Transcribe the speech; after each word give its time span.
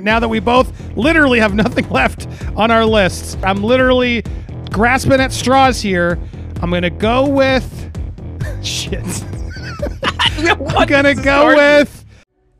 Now 0.00 0.18
that 0.18 0.28
we 0.28 0.40
both 0.40 0.72
literally 0.96 1.38
have 1.38 1.54
nothing 1.64 1.88
left 1.88 2.26
on 2.56 2.72
our 2.72 2.84
lists, 2.84 3.36
I'm 3.44 3.62
literally 3.62 4.24
grasping 4.70 5.20
at 5.20 5.32
straws 5.32 5.80
here. 5.80 6.18
I'm 6.60 6.70
gonna 6.70 6.90
go 6.90 7.28
with 7.28 7.64
shit. 8.64 9.04
I'm 10.36 10.88
gonna 10.88 11.14
go 11.14 11.54
with 11.54 12.04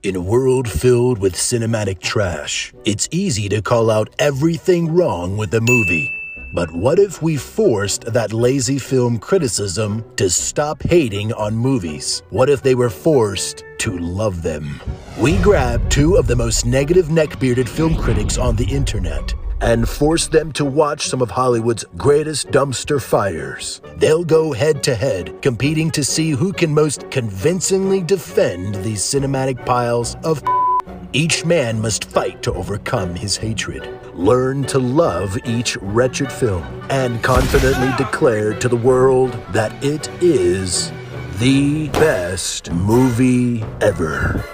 In 0.05 0.15
a 0.15 0.21
world 0.21 0.69
filled 0.69 1.19
with 1.19 1.35
cinematic 1.35 2.01
trash, 2.01 2.73
it's 2.85 3.09
easy 3.11 3.48
to 3.48 3.61
call 3.61 3.91
out 3.91 4.14
everything 4.21 4.95
wrong 4.95 5.37
with 5.37 5.53
a 5.55 5.61
movie. 5.61 6.12
But 6.55 6.71
what 6.71 7.00
if 7.00 7.21
we 7.21 7.36
forced 7.36 8.05
that 8.12 8.32
lazy 8.32 8.79
film 8.79 9.18
criticism 9.18 10.05
to 10.14 10.30
stop 10.30 10.80
hating 10.84 11.32
on 11.32 11.57
movies? 11.57 12.23
What 12.30 12.48
if 12.48 12.62
they 12.62 12.77
were 12.77 12.91
forced 12.91 13.64
to 13.79 13.98
love 13.98 14.41
them? 14.43 14.80
We 15.19 15.37
grabbed 15.38 15.91
two 15.91 16.14
of 16.14 16.29
the 16.29 16.37
most 16.37 16.64
negative 16.64 17.11
neck-bearded 17.11 17.69
film 17.69 17.96
critics 17.96 18.38
on 18.38 18.55
the 18.55 18.66
internet 18.66 19.34
and 19.62 19.88
forced 19.88 20.30
them 20.30 20.52
to 20.52 20.65
watch 20.65 21.09
some 21.09 21.20
of 21.20 21.30
Hollywood's 21.30 21.87
greatest 21.96 22.48
dumpster 22.52 23.02
fires. 23.02 23.80
They'll 23.96 24.23
go 24.23 24.52
head 24.52 24.80
to 24.84 24.95
head, 24.95 25.43
competing 25.43 25.91
to 25.91 26.05
see 26.05 26.30
who 26.30 26.52
can 26.52 26.73
most 26.73 27.10
convincingly 27.10 28.01
defend 28.01 28.77
these 28.77 29.01
cinematic 29.01 29.66
piles 29.66 30.16
of 30.23 30.41
each 31.14 31.45
man 31.45 31.80
must 31.80 32.04
fight 32.04 32.42
to 32.42 32.52
overcome 32.52 33.14
his 33.14 33.36
hatred, 33.36 33.88
learn 34.14 34.64
to 34.64 34.80
love 34.80 35.38
each 35.46 35.77
wretched 35.77 36.30
film, 36.30 36.84
and 36.90 37.23
confidently 37.23 37.90
declare 37.96 38.52
to 38.59 38.68
the 38.68 38.77
world 38.77 39.32
that 39.52 39.73
it 39.84 40.10
is 40.20 40.92
the 41.38 41.88
best 41.90 42.70
movie 42.73 43.62
ever. 43.80 44.45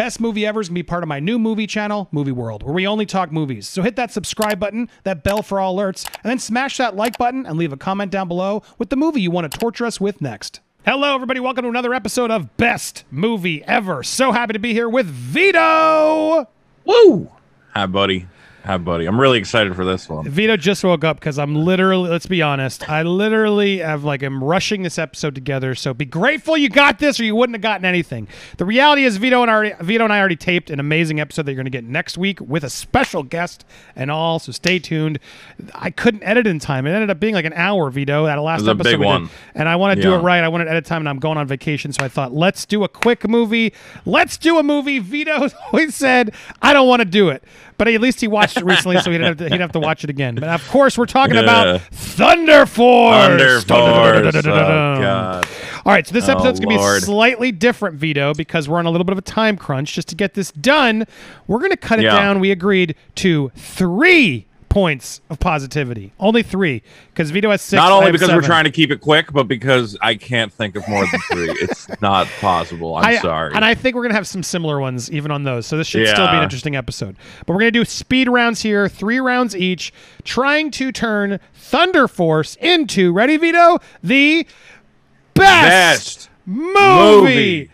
best 0.00 0.18
movie 0.18 0.46
ever 0.46 0.62
is 0.62 0.70
gonna 0.70 0.76
be 0.76 0.82
part 0.82 1.02
of 1.04 1.08
my 1.10 1.20
new 1.20 1.38
movie 1.38 1.66
channel, 1.66 2.08
Movie 2.10 2.32
World, 2.32 2.62
where 2.62 2.72
we 2.72 2.86
only 2.86 3.04
talk 3.04 3.30
movies. 3.30 3.68
So 3.68 3.82
hit 3.82 3.96
that 3.96 4.10
subscribe 4.10 4.58
button, 4.58 4.88
that 5.04 5.22
bell 5.22 5.42
for 5.42 5.60
all 5.60 5.76
alerts, 5.76 6.08
and 6.24 6.30
then 6.30 6.38
smash 6.38 6.78
that 6.78 6.96
like 6.96 7.18
button 7.18 7.44
and 7.44 7.58
leave 7.58 7.70
a 7.70 7.76
comment 7.76 8.10
down 8.10 8.26
below 8.26 8.62
with 8.78 8.88
the 8.88 8.96
movie 8.96 9.20
you 9.20 9.30
want 9.30 9.52
to 9.52 9.58
torture 9.58 9.84
us 9.84 10.00
with 10.00 10.22
next. 10.22 10.60
Hello, 10.84 11.14
everybody. 11.14 11.40
Welcome 11.40 11.64
to 11.64 11.68
another 11.68 11.92
episode 11.92 12.30
of 12.30 12.56
Best 12.56 13.04
Movie 13.10 13.62
Ever. 13.64 14.02
So 14.02 14.32
happy 14.32 14.54
to 14.54 14.58
be 14.58 14.72
here 14.72 14.88
with 14.88 15.06
Vito. 15.06 16.48
Woo! 16.84 17.30
Hi, 17.74 17.86
buddy. 17.86 18.26
Hi, 18.64 18.76
buddy. 18.76 19.06
I'm 19.06 19.18
really 19.18 19.38
excited 19.38 19.74
for 19.74 19.86
this 19.86 20.06
one. 20.06 20.28
Vito 20.28 20.54
just 20.54 20.84
woke 20.84 21.02
up 21.02 21.18
because 21.18 21.38
I'm 21.38 21.54
literally, 21.54 22.10
let's 22.10 22.26
be 22.26 22.42
honest, 22.42 22.90
I 22.90 23.02
literally 23.02 23.78
have 23.78 24.04
like, 24.04 24.22
I'm 24.22 24.44
rushing 24.44 24.82
this 24.82 24.98
episode 24.98 25.34
together. 25.34 25.74
So 25.74 25.94
be 25.94 26.04
grateful 26.04 26.58
you 26.58 26.68
got 26.68 26.98
this 26.98 27.18
or 27.18 27.24
you 27.24 27.34
wouldn't 27.34 27.54
have 27.54 27.62
gotten 27.62 27.86
anything. 27.86 28.28
The 28.58 28.66
reality 28.66 29.04
is 29.04 29.16
Vito 29.16 29.40
and, 29.40 29.50
already, 29.50 29.74
Vito 29.80 30.04
and 30.04 30.12
I 30.12 30.18
already 30.18 30.36
taped 30.36 30.68
an 30.68 30.78
amazing 30.78 31.20
episode 31.20 31.46
that 31.46 31.52
you're 31.52 31.56
going 31.56 31.64
to 31.64 31.70
get 31.70 31.84
next 31.84 32.18
week 32.18 32.38
with 32.38 32.62
a 32.62 32.70
special 32.70 33.22
guest 33.22 33.64
and 33.96 34.10
all. 34.10 34.38
So 34.38 34.52
stay 34.52 34.78
tuned. 34.78 35.20
I 35.74 35.90
couldn't 35.90 36.22
edit 36.22 36.46
in 36.46 36.58
time. 36.58 36.86
It 36.86 36.92
ended 36.92 37.08
up 37.08 37.18
being 37.18 37.34
like 37.34 37.46
an 37.46 37.54
hour, 37.54 37.88
Vito, 37.90 38.26
that 38.26 38.34
last 38.42 38.60
episode. 38.68 38.82
big 38.82 38.98
did. 38.98 39.06
one. 39.06 39.30
And 39.54 39.70
I 39.70 39.76
want 39.76 39.96
to 39.96 40.02
do 40.02 40.14
it 40.14 40.18
right. 40.18 40.44
I 40.44 40.48
wanted 40.48 40.66
to 40.66 40.72
edit 40.72 40.84
time 40.84 41.00
and 41.00 41.08
I'm 41.08 41.18
going 41.18 41.38
on 41.38 41.46
vacation. 41.46 41.94
So 41.94 42.04
I 42.04 42.08
thought, 42.08 42.34
let's 42.34 42.66
do 42.66 42.84
a 42.84 42.88
quick 42.88 43.26
movie. 43.26 43.72
Let's 44.04 44.36
do 44.36 44.58
a 44.58 44.62
movie. 44.62 44.98
Vito 44.98 45.48
always 45.72 45.94
said, 45.94 46.34
I 46.60 46.74
don't 46.74 46.86
want 46.86 47.00
to 47.00 47.06
do 47.06 47.30
it. 47.30 47.42
But 47.80 47.88
at 47.88 47.98
least 48.02 48.20
he 48.20 48.28
watched 48.28 48.58
it 48.58 48.64
recently, 48.66 48.98
so 49.00 49.10
he 49.10 49.16
didn't 49.16 49.28
have 49.28 49.36
to, 49.38 49.48
he'd 49.48 49.60
have 49.62 49.72
to 49.72 49.80
watch 49.80 50.04
it 50.04 50.10
again. 50.10 50.34
But 50.34 50.50
of 50.50 50.68
course, 50.68 50.98
we're 50.98 51.06
talking 51.06 51.36
Yeah. 51.36 51.40
about 51.44 51.80
Thunder 51.80 52.66
Force. 52.66 53.16
Thunder 53.16 53.60
Force. 53.62 53.70
Oh, 53.70 55.00
God. 55.00 55.46
All 55.86 55.92
right, 55.94 56.06
so 56.06 56.12
this 56.12 56.28
Oh, 56.28 56.32
episode's 56.32 56.60
going 56.60 56.76
to 56.76 56.84
be 56.84 57.00
slightly 57.00 57.50
different, 57.52 57.96
Vito, 57.96 58.34
because 58.34 58.68
we're 58.68 58.78
on 58.80 58.84
a 58.84 58.90
little 58.90 59.06
bit 59.06 59.12
of 59.12 59.18
a 59.18 59.22
time 59.22 59.56
crunch. 59.56 59.94
Just 59.94 60.08
to 60.08 60.14
get 60.14 60.34
this 60.34 60.52
done, 60.52 61.06
we're 61.46 61.58
going 61.60 61.70
to 61.70 61.76
cut 61.78 61.98
it 61.98 62.02
Yeah. 62.02 62.16
down. 62.16 62.38
We 62.38 62.50
agreed 62.50 62.94
to 63.14 63.50
three 63.56 64.44
points 64.70 65.20
of 65.28 65.38
positivity. 65.38 66.12
Only 66.18 66.42
three, 66.42 66.82
because 67.12 67.30
Vito 67.30 67.50
has 67.50 67.60
six. 67.60 67.76
Not 67.76 67.92
only 67.92 68.12
because 68.12 68.30
we're 68.30 68.40
trying 68.40 68.64
to 68.64 68.70
keep 68.70 68.90
it 68.90 69.02
quick, 69.02 69.30
but 69.32 69.44
because 69.48 69.98
I 70.00 70.14
can't 70.14 70.50
think 70.50 70.76
of 70.76 70.88
more 70.88 71.04
than 71.10 71.20
three. 71.30 71.50
it's 71.60 71.86
not 72.00 72.26
possible. 72.40 72.96
I'm 72.96 73.04
I- 73.04 73.18
sorry. 73.18 73.52
And 73.54 73.64
I 73.64 73.74
think 73.74 73.94
we're 73.94 74.02
going 74.02 74.12
to 74.12 74.16
have 74.16 74.26
some 74.26 74.42
similar 74.42 74.80
ones 74.80 75.10
even 75.10 75.30
on 75.30 75.44
those. 75.44 75.66
So 75.66 75.76
this 75.76 75.86
should 75.86 76.08
still 76.08 76.28
be 76.28 76.36
an 76.36 76.42
interesting 76.42 76.76
episode. 76.76 77.16
But 77.40 77.52
we're 77.52 77.60
going 77.60 77.72
to 77.72 77.78
do 77.78 77.84
speed 77.84 78.28
rounds 78.28 78.62
here, 78.62 78.88
three 78.88 79.20
rounds 79.20 79.54
each, 79.54 79.92
trying 80.24 80.70
to 80.72 80.92
turn 80.92 81.40
Thunder 81.52 82.08
Force 82.08 82.56
into, 82.60 83.12
ready, 83.12 83.36
Vito? 83.36 83.78
The 84.02 84.46
best, 85.34 86.28
Best 86.28 86.30
movie, 86.46 86.76
movie 86.76 87.70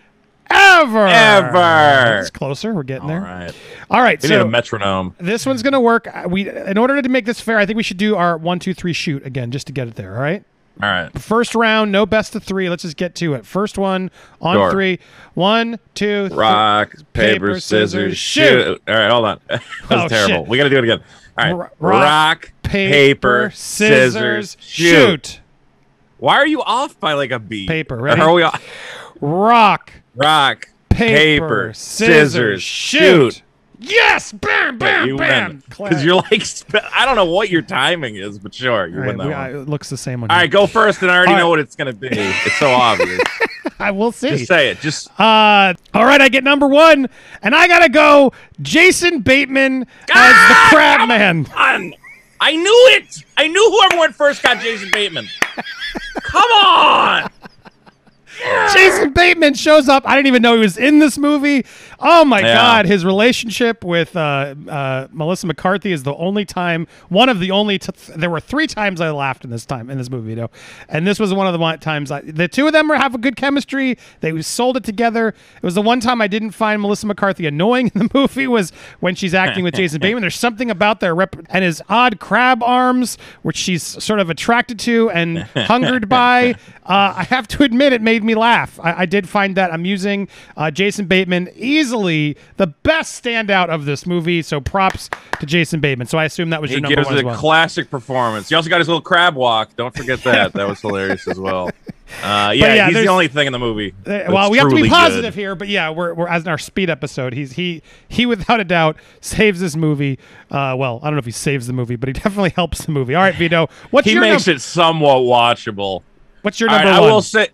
ever. 0.51 1.07
ever. 1.07 2.21
It's 2.21 2.31
closer. 2.31 2.73
We're 2.75 2.83
getting 2.83 3.03
All 3.05 3.09
there. 3.09 3.21
right. 3.21 3.55
All 3.91 4.01
right. 4.03 4.21
We 4.23 4.29
need 4.29 4.35
so 4.37 4.43
a 4.43 4.49
metronome. 4.49 5.15
this 5.19 5.47
one's 5.47 5.63
going 5.63 5.73
to 5.73 5.81
work. 5.81 6.07
Uh, 6.13 6.29
We, 6.29 6.49
in 6.49 6.79
order 6.79 7.01
to 7.01 7.09
make 7.09 7.25
this 7.27 7.41
fair, 7.41 7.59
I 7.59 7.67
think 7.67 7.77
we 7.77 7.83
should 7.83 7.97
do 7.99 8.17
our 8.17 8.37
one, 8.37 8.59
two, 8.59 8.75
three 8.75 8.93
shoot 8.93 9.25
again 9.27 9.51
just 9.51 9.67
to 9.69 9.73
get 9.73 9.89
it 9.89 9.95
there. 9.97 10.15
All 10.17 10.23
right. 10.23 10.45
All 10.83 10.89
right. 10.91 11.19
First 11.19 11.55
round, 11.55 11.91
no 11.91 12.05
best 12.05 12.35
of 12.37 12.43
three. 12.45 12.69
Let's 12.69 12.83
just 12.83 12.99
get 12.99 13.15
to 13.17 13.33
it. 13.35 13.47
First 13.47 13.79
one 13.79 14.11
on 14.43 14.57
Sure. 14.57 14.71
three. 14.71 14.99
One, 15.33 15.79
two, 15.95 16.29
three. 16.29 16.37
Rock, 16.37 16.91
paper, 17.15 17.47
paper, 17.47 17.61
scissors, 17.61 17.93
scissors, 17.93 18.19
shoot. 18.19 18.63
shoot. 18.65 18.83
All 18.87 18.95
right, 18.95 19.11
hold 19.11 19.25
on. 19.25 19.41
that 19.49 19.63
was 19.89 20.01
Oh, 20.05 20.09
terrible. 20.09 20.37
shit. 20.45 20.49
We 20.49 20.59
got 20.59 20.65
to 20.65 20.71
do 20.71 20.77
it 20.79 20.85
again. 20.85 21.01
All 21.39 21.45
right. 21.45 21.53
R- 21.53 21.73
rock, 21.81 22.03
rock, 22.03 22.53
paper, 22.63 23.51
scissors, 23.55 24.59
shoot. 24.61 25.41
Why 26.19 26.37
are 26.37 26.47
you 26.47 26.63
off 26.63 27.01
by 27.01 27.15
like 27.15 27.31
a 27.31 27.39
beat? 27.39 27.69
Paper, 27.69 27.97
ready? 27.97 28.21
Are 28.21 28.33
we 28.35 28.43
off? 28.43 28.63
Rock, 29.21 29.93
Rock, 30.17 30.69
paper, 30.89 31.07
paper, 31.15 31.73
scissors, 31.75 32.33
scissors, 32.33 32.63
shoot. 32.63 33.35
shoot. 33.35 33.43
Yes! 33.79 34.33
Bam, 34.33 34.79
bam, 34.79 35.07
you 35.07 35.19
bam. 35.19 35.49
win 35.51 35.63
because 35.69 36.03
you're 36.03 36.15
like 36.17 36.43
I 36.95 37.05
don't 37.05 37.15
know 37.15 37.27
what 37.27 37.51
your 37.51 37.61
timing 37.61 38.17
is, 38.17 38.39
but 38.39 38.55
sure, 38.55 38.87
you 38.87 38.95
All 38.95 39.01
right, 39.01 39.07
win 39.09 39.17
that 39.19 39.27
we- 39.27 39.33
one. 39.35 39.41
I- 39.41 39.51
it 39.51 39.69
looks 39.69 39.91
the 39.91 39.99
same 39.99 40.23
on 40.25 40.31
All 40.31 40.37
right, 40.39 40.51
go 40.51 40.67
first, 40.67 41.03
and 41.03 41.11
I 41.11 41.17
already 41.17 41.33
All 41.33 41.39
know 41.39 41.45
right. 41.45 41.49
what 41.51 41.59
it's 41.59 41.77
gonna 41.77 41.93
be. 41.93 42.09
It's 42.11 42.57
so 42.59 42.71
obvious. 42.71 43.21
I 43.79 43.91
will 43.91 44.13
see. 44.13 44.31
Just 44.31 44.47
say 44.47 44.71
it. 44.71 44.81
Just 44.81 45.09
Uh, 45.21 45.75
all 45.93 46.05
right, 46.07 46.23
I 46.23 46.31
get 46.31 46.43
number 46.43 46.67
one, 46.67 47.11
and 47.43 47.55
I 47.55 47.69
gotta 47.69 47.91
go 47.91 48.33
Jason 48.63 49.21
Bateman 49.21 49.83
as 49.83 49.87
the 50.09 50.15
Ah, 50.15 50.69
Crab 50.73 51.09
Man. 51.09 51.47
on. 51.55 51.93
I 52.41 52.53
knew 52.57 52.89
it. 52.95 53.25
I 53.37 53.49
knew 53.49 53.71
whoever 53.71 53.99
went 54.01 54.15
first 54.15 54.43
got 54.43 54.61
Jason 54.63 54.91
Bateman. 54.91 55.27
Come 56.23 56.51
on. 56.53 57.31
Jason 58.73 59.13
Bateman 59.13 59.55
shows 59.55 59.89
up. 59.89 60.07
I 60.07 60.15
didn't 60.15 60.27
even 60.29 60.43
know 60.43 60.55
he 60.55 60.61
was 60.61 60.77
in 60.77 60.99
this 60.99 61.17
movie. 61.19 61.65
Oh 61.99 62.25
my 62.25 62.41
Yeah. 62.41 62.55
god, 62.55 62.87
his 62.87 63.05
relationship 63.05 63.85
with 63.85 64.17
uh, 64.17 64.55
uh, 64.69 65.09
Melissa 65.13 65.47
McCarthy 65.47 65.93
is 65.93 66.03
the 66.03 66.15
only 66.15 66.45
time, 66.45 66.87
one 67.09 67.29
of 67.29 67.41
the 67.41 67.51
only. 67.51 67.79
T- 67.79 67.91
there 68.15 68.31
were 68.31 68.41
three 68.41 68.67
times 68.67 69.01
I 69.01 69.11
laughed 69.11 69.45
in 69.45 69.51
this 69.51 69.65
time 69.65 69.89
in 69.91 69.99
this 69.99 70.11
movie, 70.11 70.31
you 70.31 70.37
know, 70.37 70.51
and 70.89 71.07
this 71.07 71.19
was 71.19 71.33
one 71.33 71.47
of 71.47 71.53
the 71.53 71.59
one 71.59 71.79
times. 71.79 72.11
I, 72.11 72.21
the 72.21 72.49
two 72.49 72.67
of 72.67 72.73
them 72.73 72.89
were 72.89 72.97
have 72.97 73.15
a 73.15 73.19
good 73.19 73.37
chemistry. 73.37 73.97
They 74.21 74.41
sold 74.43 74.77
it 74.77 74.85
together. 74.85 75.29
It 75.29 75.63
was 75.63 75.75
the 75.75 75.83
one 75.83 76.01
time 76.01 76.21
I 76.21 76.27
didn't 76.27 76.51
find 76.53 76.81
Melissa 76.83 77.07
McCarthy 77.07 77.47
annoying 77.47 77.91
in 77.95 78.07
the 78.07 78.11
movie 78.13 78.47
was 78.47 78.73
when 79.01 79.15
she's 79.15 79.35
acting 79.35 79.65
with 79.65 79.75
Jason 79.75 80.01
Bateman. 80.03 80.21
There's 80.21 80.37
something 80.39 80.71
about 80.71 81.01
their 81.01 81.15
rep 81.15 81.37
and 81.51 81.65
his 81.65 81.83
odd 81.89 82.21
crab 82.21 82.63
arms, 82.63 83.17
which 83.43 83.57
she's 83.57 83.83
sort 83.83 84.21
of 84.21 84.31
attracted 84.31 84.79
to 84.81 85.11
and 85.11 85.39
hungered 85.57 86.09
by. 86.09 86.55
Uh, 86.85 87.15
I 87.17 87.25
have 87.25 87.49
to 87.49 87.65
admit, 87.65 87.93
it 87.93 88.01
made 88.01 88.23
me 88.27 88.35
laugh. 88.35 88.79
I, 88.83 89.03
I 89.03 89.07
did 89.07 89.29
find 89.29 89.57
that 89.57 89.73
amusing. 89.73 90.29
Uh, 90.57 90.71
Jason 90.71 91.07
Bateman, 91.07 91.49
easily 91.57 92.37
the 92.57 92.67
best 92.69 93.23
standout 93.23 93.69
of 93.69 93.85
this 93.85 94.07
movie. 94.07 94.43
So 94.43 94.61
props 94.61 95.09
to 95.41 95.47
Jason 95.47 95.81
Bateman. 95.81 96.07
So 96.09 96.19
I 96.19 96.25
assume 96.25 96.51
that 96.51 96.61
was 96.61 96.71
He 96.71 96.75
your 96.77 96.83
number 96.83 96.97
gives 96.97 97.07
one 97.09 97.19
it 97.19 97.23
a 97.23 97.27
well. 97.27 97.37
classic 97.37 97.91
performance. 97.91 98.49
He 98.49 98.55
also 98.55 98.69
got 98.69 98.79
his 98.79 98.89
little 98.89 99.01
crab 99.01 99.35
walk. 99.35 99.75
Don't 99.77 99.95
forget 99.95 100.23
that. 100.25 100.53
That 100.53 100.69
was 100.69 100.81
hilarious 100.83 101.27
as 101.29 101.39
well. 101.41 101.71
Uh, 102.23 102.53
yeah, 102.55 102.73
yeah, 102.75 102.87
he's 102.87 102.95
the 102.99 103.09
only 103.09 103.27
thing 103.27 103.49
in 103.49 103.53
the 103.53 103.59
movie. 103.59 103.93
Uh, 104.07 104.25
well, 104.29 104.49
we 104.49 104.59
have 104.59 104.69
to 104.69 104.77
be 104.77 104.89
positive 104.89 105.35
good. 105.35 105.41
here, 105.41 105.55
but 105.57 105.67
yeah, 105.67 105.91
we're, 105.91 106.15
we're 106.15 106.29
as 106.29 106.45
in 106.45 106.49
our 106.49 106.57
speed 106.57 106.89
episode. 106.89 107.33
He's 107.33 107.53
he 107.55 107.83
he 108.09 108.27
without 108.27 108.61
a 108.61 108.65
doubt 108.65 108.97
saves 109.21 109.59
this 109.59 109.75
movie. 109.75 110.17
Uh, 110.49 110.77
well, 110.79 111.01
I 111.03 111.07
don't 111.07 111.15
know 111.15 111.19
if 111.19 111.25
he 111.25 111.33
saves 111.33 111.67
the 111.67 111.73
movie, 111.73 111.97
but 111.97 112.09
he 112.09 112.13
definitely 112.13 112.51
helps 112.51 112.85
the 112.85 112.93
movie. 112.93 113.17
All 113.17 113.23
right, 113.23 113.35
Vito, 113.35 113.69
what's 113.91 114.07
He 114.07 114.13
your 114.13 114.21
makes 114.21 114.47
num- 114.47 114.55
it 114.55 114.61
somewhat 114.61 115.17
watchable. 115.23 116.03
What's 116.43 116.61
your 116.61 116.71
number 116.71 116.87
right, 116.91 117.01
one? 117.01 117.11
I 117.11 117.13
will 117.13 117.23
say 117.23 117.49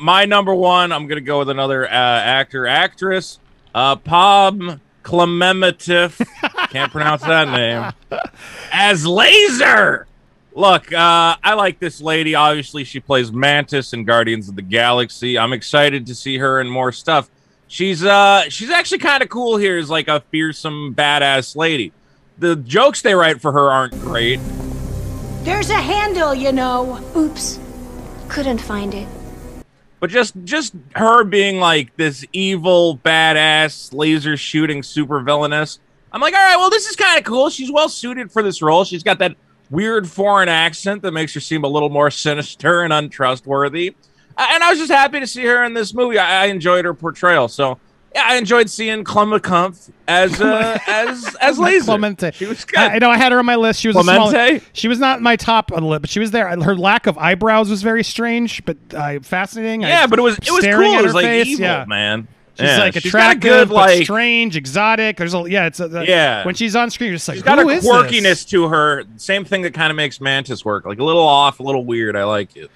my 0.00 0.24
number 0.24 0.54
one. 0.54 0.92
I'm 0.92 1.06
gonna 1.06 1.20
go 1.20 1.38
with 1.40 1.50
another 1.50 1.86
uh, 1.86 1.90
actor, 1.90 2.66
actress, 2.66 3.38
uh, 3.74 3.96
Pom 3.96 4.80
Klementieff. 5.02 6.20
Can't 6.70 6.92
pronounce 6.92 7.22
that 7.22 7.48
name. 7.48 7.92
As 8.72 9.06
Laser. 9.06 10.06
Look, 10.54 10.90
uh, 10.90 11.36
I 11.44 11.52
like 11.54 11.78
this 11.78 12.00
lady. 12.00 12.34
Obviously, 12.34 12.84
she 12.84 12.98
plays 12.98 13.30
Mantis 13.30 13.92
in 13.92 14.04
Guardians 14.04 14.48
of 14.48 14.56
the 14.56 14.62
Galaxy. 14.62 15.38
I'm 15.38 15.52
excited 15.52 16.06
to 16.06 16.14
see 16.14 16.38
her 16.38 16.60
in 16.60 16.68
more 16.68 16.92
stuff. 16.92 17.28
She's 17.68 18.04
uh, 18.04 18.48
she's 18.48 18.70
actually 18.70 18.98
kind 18.98 19.22
of 19.22 19.28
cool 19.28 19.56
here 19.56 19.76
as 19.76 19.90
like 19.90 20.08
a 20.08 20.20
fearsome 20.30 20.94
badass 20.94 21.56
lady. 21.56 21.92
The 22.38 22.56
jokes 22.56 23.02
they 23.02 23.14
write 23.14 23.40
for 23.40 23.52
her 23.52 23.70
aren't 23.70 23.92
great. 24.00 24.40
There's 25.42 25.70
a 25.70 25.74
handle, 25.74 26.34
you 26.34 26.52
know. 26.52 27.00
Oops. 27.16 27.60
Couldn't 28.28 28.60
find 28.60 28.94
it. 28.94 29.08
But 30.06 30.12
just 30.12 30.34
just 30.44 30.72
her 30.94 31.24
being 31.24 31.58
like 31.58 31.96
this 31.96 32.24
evil 32.32 32.96
badass 32.98 33.92
laser 33.92 34.36
shooting 34.36 34.84
super 34.84 35.18
villainess. 35.18 35.80
I'm 36.12 36.20
like, 36.20 36.32
all 36.32 36.38
right, 36.38 36.56
well, 36.56 36.70
this 36.70 36.86
is 36.86 36.94
kind 36.94 37.18
of 37.18 37.24
cool. 37.24 37.50
She's 37.50 37.72
well 37.72 37.88
suited 37.88 38.30
for 38.30 38.40
this 38.40 38.62
role. 38.62 38.84
She's 38.84 39.02
got 39.02 39.18
that 39.18 39.34
weird 39.68 40.08
foreign 40.08 40.48
accent 40.48 41.02
that 41.02 41.10
makes 41.10 41.34
her 41.34 41.40
seem 41.40 41.64
a 41.64 41.66
little 41.66 41.88
more 41.88 42.12
sinister 42.12 42.82
and 42.82 42.92
untrustworthy. 42.92 43.96
And 44.38 44.62
I 44.62 44.70
was 44.70 44.78
just 44.78 44.92
happy 44.92 45.18
to 45.18 45.26
see 45.26 45.44
her 45.44 45.64
in 45.64 45.74
this 45.74 45.92
movie. 45.92 46.20
I, 46.20 46.44
I 46.44 46.46
enjoyed 46.46 46.84
her 46.84 46.94
portrayal. 46.94 47.48
So 47.48 47.80
yeah, 48.16 48.22
I 48.24 48.36
enjoyed 48.36 48.70
seeing 48.70 49.04
Clemma 49.04 49.38
Kumpf 49.38 49.90
as 50.08 50.40
uh, 50.40 50.78
as 50.86 51.36
as 51.40 51.58
Laser. 51.58 51.84
Clemente. 51.84 52.30
She 52.32 52.46
was 52.46 52.64
good. 52.64 52.78
I, 52.78 52.94
I 52.94 52.98
know 52.98 53.10
I 53.10 53.18
had 53.18 53.30
her 53.32 53.38
on 53.38 53.46
my 53.46 53.56
list. 53.56 53.80
She 53.80 53.88
was 53.88 53.96
a 53.96 54.02
small, 54.02 54.30
Clemente? 54.30 54.64
She 54.72 54.88
was 54.88 54.98
not 54.98 55.20
my 55.20 55.36
top 55.36 55.70
on 55.70 55.82
the 55.82 55.88
list, 55.88 56.00
but 56.02 56.10
she 56.10 56.20
was 56.20 56.30
there. 56.30 56.48
Her 56.48 56.74
lack 56.74 57.06
of 57.06 57.18
eyebrows 57.18 57.68
was 57.68 57.82
very 57.82 58.02
strange, 58.02 58.64
but 58.64 58.76
uh, 58.94 59.20
fascinating. 59.20 59.84
I- 59.84 59.88
yeah, 59.88 60.06
but 60.06 60.18
it 60.18 60.22
was 60.22 60.38
it 60.38 60.50
was 60.50 60.64
cool. 60.64 60.82
It 60.98 61.02
was 61.04 61.14
like 61.14 61.24
face, 61.24 61.46
evil, 61.48 61.64
yeah. 61.66 61.84
man. 61.86 62.28
She's 62.58 62.64
Yeah, 62.64 62.78
like 62.78 62.94
she's 62.94 63.04
a 63.04 63.08
attractive, 63.08 63.42
good 63.42 63.68
but 63.68 63.74
like 63.74 64.04
strange, 64.04 64.56
exotic. 64.56 65.18
There's 65.18 65.34
a 65.34 65.44
yeah, 65.46 65.66
it's 65.66 65.78
a, 65.78 66.04
Yeah. 66.08 66.42
When 66.46 66.54
she's 66.54 66.74
on 66.74 66.88
screen, 66.90 67.08
you're 67.08 67.16
just 67.16 67.28
like, 67.28 67.34
She's 67.34 67.42
got 67.42 67.58
a 67.58 67.68
is 67.68 67.84
quirkiness 67.84 68.22
this? 68.22 68.44
to 68.46 68.68
her. 68.68 69.04
Same 69.18 69.44
thing 69.44 69.60
that 69.60 69.74
kind 69.74 69.90
of 69.90 69.96
makes 69.98 70.22
Mantis 70.22 70.64
work. 70.64 70.86
Like 70.86 70.98
a 70.98 71.04
little 71.04 71.20
off, 71.20 71.60
a 71.60 71.62
little 71.62 71.84
weird. 71.84 72.16
I 72.16 72.24
like 72.24 72.56
it. 72.56 72.70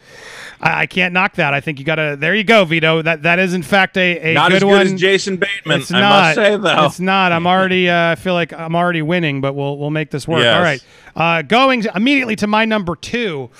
I, 0.60 0.82
I 0.82 0.86
can't 0.86 1.12
knock 1.14 1.34
that. 1.36 1.54
I 1.54 1.60
think 1.60 1.78
you 1.78 1.84
gotta. 1.84 2.16
There 2.18 2.34
you 2.34 2.44
go, 2.44 2.64
Vito. 2.64 3.02
That 3.02 3.22
that 3.22 3.38
is 3.38 3.54
in 3.54 3.62
fact 3.62 3.96
a, 3.96 4.30
a 4.30 4.34
Not 4.34 4.50
good 4.50 4.56
as 4.56 4.62
good 4.62 4.68
one. 4.68 4.80
as 4.82 4.94
Jason 4.94 5.36
Bateman, 5.36 5.80
It's 5.80 5.90
I 5.92 6.00
not. 6.00 6.10
must 6.10 6.34
say 6.36 6.56
though. 6.56 6.84
It's 6.86 7.00
not. 7.00 7.32
I'm 7.32 7.46
already. 7.46 7.88
Uh, 7.88 8.10
I 8.12 8.14
feel 8.16 8.34
like 8.34 8.52
I'm 8.52 8.74
already 8.76 9.02
winning, 9.02 9.40
but 9.40 9.54
we'll 9.54 9.78
we'll 9.78 9.90
make 9.90 10.10
this 10.10 10.28
work. 10.28 10.42
Yes. 10.42 10.56
All 10.56 10.62
right. 10.62 10.84
Uh, 11.16 11.42
going 11.42 11.84
immediately 11.94 12.36
to 12.36 12.46
my 12.46 12.64
number 12.64 12.94
two. 12.96 13.50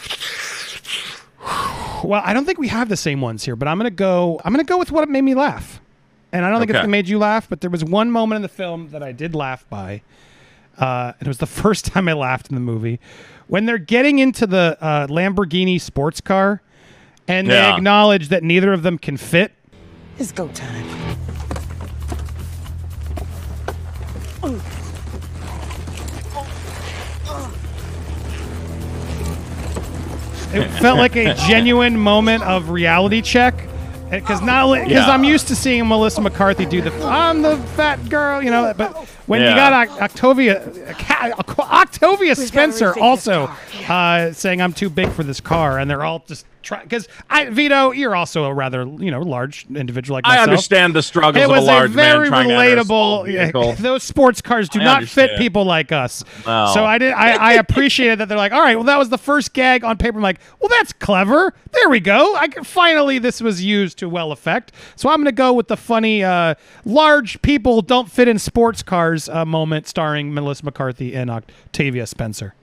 Well, 2.04 2.22
I 2.24 2.32
don't 2.32 2.44
think 2.44 2.58
we 2.58 2.68
have 2.68 2.88
the 2.88 2.96
same 2.96 3.20
ones 3.20 3.44
here, 3.44 3.56
but 3.56 3.68
I'm 3.68 3.78
gonna 3.78 3.90
go. 3.90 4.40
I'm 4.44 4.52
gonna 4.52 4.64
go 4.64 4.78
with 4.78 4.90
what 4.92 5.08
made 5.08 5.22
me 5.22 5.34
laugh, 5.34 5.80
and 6.32 6.44
I 6.44 6.50
don't 6.50 6.58
think 6.60 6.70
Okay. 6.70 6.84
it 6.84 6.88
made 6.88 7.08
you 7.08 7.18
laugh, 7.18 7.48
but 7.48 7.60
there 7.60 7.70
was 7.70 7.84
one 7.84 8.10
moment 8.10 8.36
in 8.36 8.42
the 8.42 8.48
film 8.48 8.90
that 8.90 9.02
I 9.02 9.12
did 9.12 9.34
laugh 9.34 9.68
by. 9.68 10.02
Uh, 10.78 11.12
and 11.18 11.26
it 11.26 11.28
was 11.28 11.38
the 11.38 11.46
first 11.62 11.86
time 11.86 12.08
I 12.08 12.12
laughed 12.14 12.48
in 12.48 12.54
the 12.54 12.60
movie 12.60 13.00
when 13.48 13.66
they're 13.66 13.76
getting 13.78 14.18
into 14.18 14.46
the 14.46 14.78
uh, 14.80 15.06
Lamborghini 15.08 15.78
sports 15.80 16.20
car, 16.22 16.62
and 17.30 17.48
they 17.48 17.60
acknowledge 17.70 18.28
that 18.28 18.42
neither 18.42 18.72
of 18.72 18.82
them 18.82 18.98
can 18.98 19.16
fit. 19.16 19.52
It's 20.18 20.32
go 20.32 20.48
time. 20.48 20.86
It 30.52 30.68
felt 30.80 30.98
like 30.98 31.14
a 31.16 31.34
genuine 31.48 31.98
moment 31.98 32.42
of 32.42 32.70
reality 32.70 33.22
check. 33.22 33.54
Because 34.10 34.42
not 34.42 34.74
because 34.74 34.90
Yeah. 34.90 35.08
I'm 35.10 35.22
used 35.22 35.46
to 35.48 35.54
seeing 35.56 35.86
Melissa 35.86 36.20
McCarthy 36.20 36.66
do 36.66 36.80
the 36.82 36.92
I'm 37.06 37.42
the 37.42 37.56
fat 37.76 38.08
girl, 38.08 38.42
you 38.42 38.50
know, 38.50 38.74
but 38.76 39.06
when 39.30 39.40
you 39.42 39.48
got 39.48 39.88
Oc- 39.88 40.02
Octavia 40.02 40.86
Octavia 41.58 42.34
Spencer 42.34 42.98
also 42.98 43.50
uh, 43.88 44.32
saying 44.32 44.60
I'm 44.60 44.72
too 44.72 44.90
big 44.90 45.10
for 45.10 45.22
this 45.22 45.40
car, 45.40 45.78
and 45.78 45.90
they're 45.90 46.02
all 46.04 46.24
just 46.26 46.46
trying. 46.62 46.82
Because 46.84 47.08
I 47.28 47.48
Vito, 47.50 47.90
you're 47.92 48.14
also 48.14 48.44
a 48.44 48.54
rather 48.54 48.84
you 48.84 49.10
know 49.10 49.22
large 49.22 49.66
individual 49.74 50.16
like 50.16 50.26
I 50.26 50.42
understand 50.42 50.94
the 50.94 51.02
struggles 51.02 51.42
It 51.42 51.44
of 51.44 51.50
was 51.50 51.62
a 51.64 51.66
large 51.66 51.90
a 51.90 51.94
very 51.94 52.30
man 52.30 52.46
trying 52.46 52.48
to 52.48 52.54
enter 52.54 52.80
a 52.80 52.84
small 52.84 53.24
relatable. 53.24 53.26
vehicle. 53.26 53.72
those 53.74 54.02
sports 54.02 54.40
cars 54.42 54.68
do 54.68 54.80
I 54.80 54.84
not 54.84 55.04
fit 55.04 55.38
people 55.38 55.64
like 55.64 55.92
us. 55.92 56.24
No. 56.46 56.70
So 56.74 56.84
I 56.84 56.98
did. 56.98 57.12
I, 57.12 57.32
I 57.34 57.52
appreciated 57.54 58.18
that 58.18 58.28
they're 58.28 58.38
like, 58.38 58.52
all 58.52 58.60
right, 58.60 58.74
well, 58.76 58.84
that 58.84 58.98
was 58.98 59.08
the 59.08 59.18
first 59.18 59.52
gag 59.52 59.84
on 59.84 59.96
paper. 59.96 60.18
I'm 60.18 60.22
like, 60.22 60.40
well, 60.60 60.68
that's 60.68 60.92
clever. 60.92 61.54
There 61.72 61.88
we 61.88 62.00
go. 62.00 62.34
I 62.36 62.48
can, 62.48 62.64
finally 62.64 63.18
this 63.18 63.40
was 63.40 63.62
used 63.64 63.98
to 63.98 64.08
well 64.08 64.32
effect. 64.32 64.72
So 64.96 65.08
I'm 65.08 65.18
gonna 65.20 65.32
go 65.32 65.52
with 65.52 65.68
the 65.68 65.76
funny, 65.76 66.22
uh, 66.24 66.54
large 66.84 67.40
people 67.42 67.82
don't 67.82 68.10
fit 68.10 68.28
in 68.28 68.38
sports 68.38 68.82
cars 68.82 69.19
uh, 69.28 69.44
moment 69.44 69.86
starring 69.86 70.32
Melissa 70.34 70.64
McCarthy 70.64 71.14
and 71.14 71.30
Octavia 71.30 72.06
Spencer. 72.06 72.54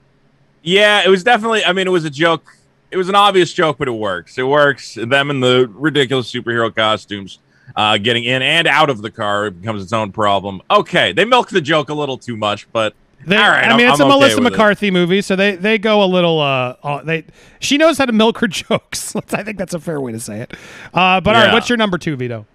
Yeah, 0.63 1.04
it 1.06 1.09
was 1.09 1.24
definitely. 1.24 1.63
I 1.63 1.74
mean, 1.74 1.88
it 1.88 1.92
was 1.92 2.06
a 2.06 2.09
joke. 2.09 2.57
It 2.92 2.98
was 2.98 3.09
an 3.09 3.15
obvious 3.15 3.54
joke, 3.54 3.77
but 3.77 3.88
it 3.88 3.92
works. 3.92 4.38
It 4.38 4.44
works. 4.44 4.95
Them 4.95 5.30
in 5.30 5.39
the 5.39 5.69
ridiculous 5.74 6.31
superhero 6.31 6.74
costumes, 6.74 7.39
uh, 7.75 7.98
getting 7.98 8.24
in 8.24 8.42
and 8.42 8.68
out 8.68 8.89
of 8.89 9.01
the 9.01 9.12
car 9.12 9.48
it 9.48 9.59
becomes 9.62 9.83
its 9.83 9.94
own 9.94 10.12
problem. 10.12 10.62
Okay, 10.71 11.12
they 11.13 11.25
milk 11.25 11.50
the 11.50 11.62
joke 11.62 11.89
a 11.89 11.94
little 11.94 12.18
too 12.18 12.36
much, 12.38 12.68
but 12.71 12.94
They, 13.25 13.36
all 13.36 13.50
right. 13.50 13.65
I 13.65 13.75
mean, 13.77 13.86
I'm- 13.88 13.92
it's 13.94 14.00
I'm 14.01 14.07
a 14.09 14.13
okay 14.15 14.19
Melissa 14.19 14.38
it. 14.38 14.44
McCarthy 14.44 14.92
movie, 14.92 15.21
so 15.21 15.36
they 15.36 15.56
they 15.56 15.77
go 15.77 16.04
a 16.04 16.06
little. 16.07 16.39
Uh, 16.39 16.75
uh, 16.83 17.04
they 17.04 17.25
she 17.59 17.77
knows 17.77 17.98
how 17.98 18.06
to 18.06 18.13
milk 18.13 18.38
her 18.39 18.48
jokes. 18.50 19.15
I 19.15 19.44
think 19.44 19.57
that's 19.57 19.74
a 19.74 19.80
fair 19.80 20.00
way 20.01 20.12
to 20.13 20.19
say 20.19 20.39
it. 20.42 20.54
Uh, 20.94 21.19
but 21.21 21.36
all 21.36 21.44
right, 21.44 21.54
what's 21.54 21.69
your 21.69 21.77
number 21.77 21.98
two, 21.98 22.15
Vito? 22.15 22.45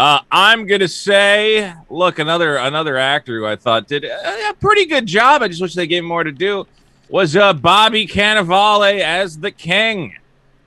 Uh, 0.00 0.18
I'm 0.32 0.66
gonna 0.66 0.88
say, 0.88 1.74
look, 1.90 2.18
another 2.18 2.56
another 2.56 2.96
actor 2.96 3.36
who 3.38 3.44
I 3.44 3.54
thought 3.54 3.86
did 3.86 4.02
a, 4.04 4.48
a 4.48 4.54
pretty 4.54 4.86
good 4.86 5.04
job. 5.04 5.42
I 5.42 5.48
just 5.48 5.60
wish 5.60 5.74
they 5.74 5.86
gave 5.86 6.02
him 6.02 6.06
more 6.06 6.24
to 6.24 6.32
do. 6.32 6.66
Was 7.10 7.36
uh, 7.36 7.52
Bobby 7.52 8.06
Cannavale 8.06 9.00
as 9.00 9.38
the 9.38 9.50
King? 9.50 10.16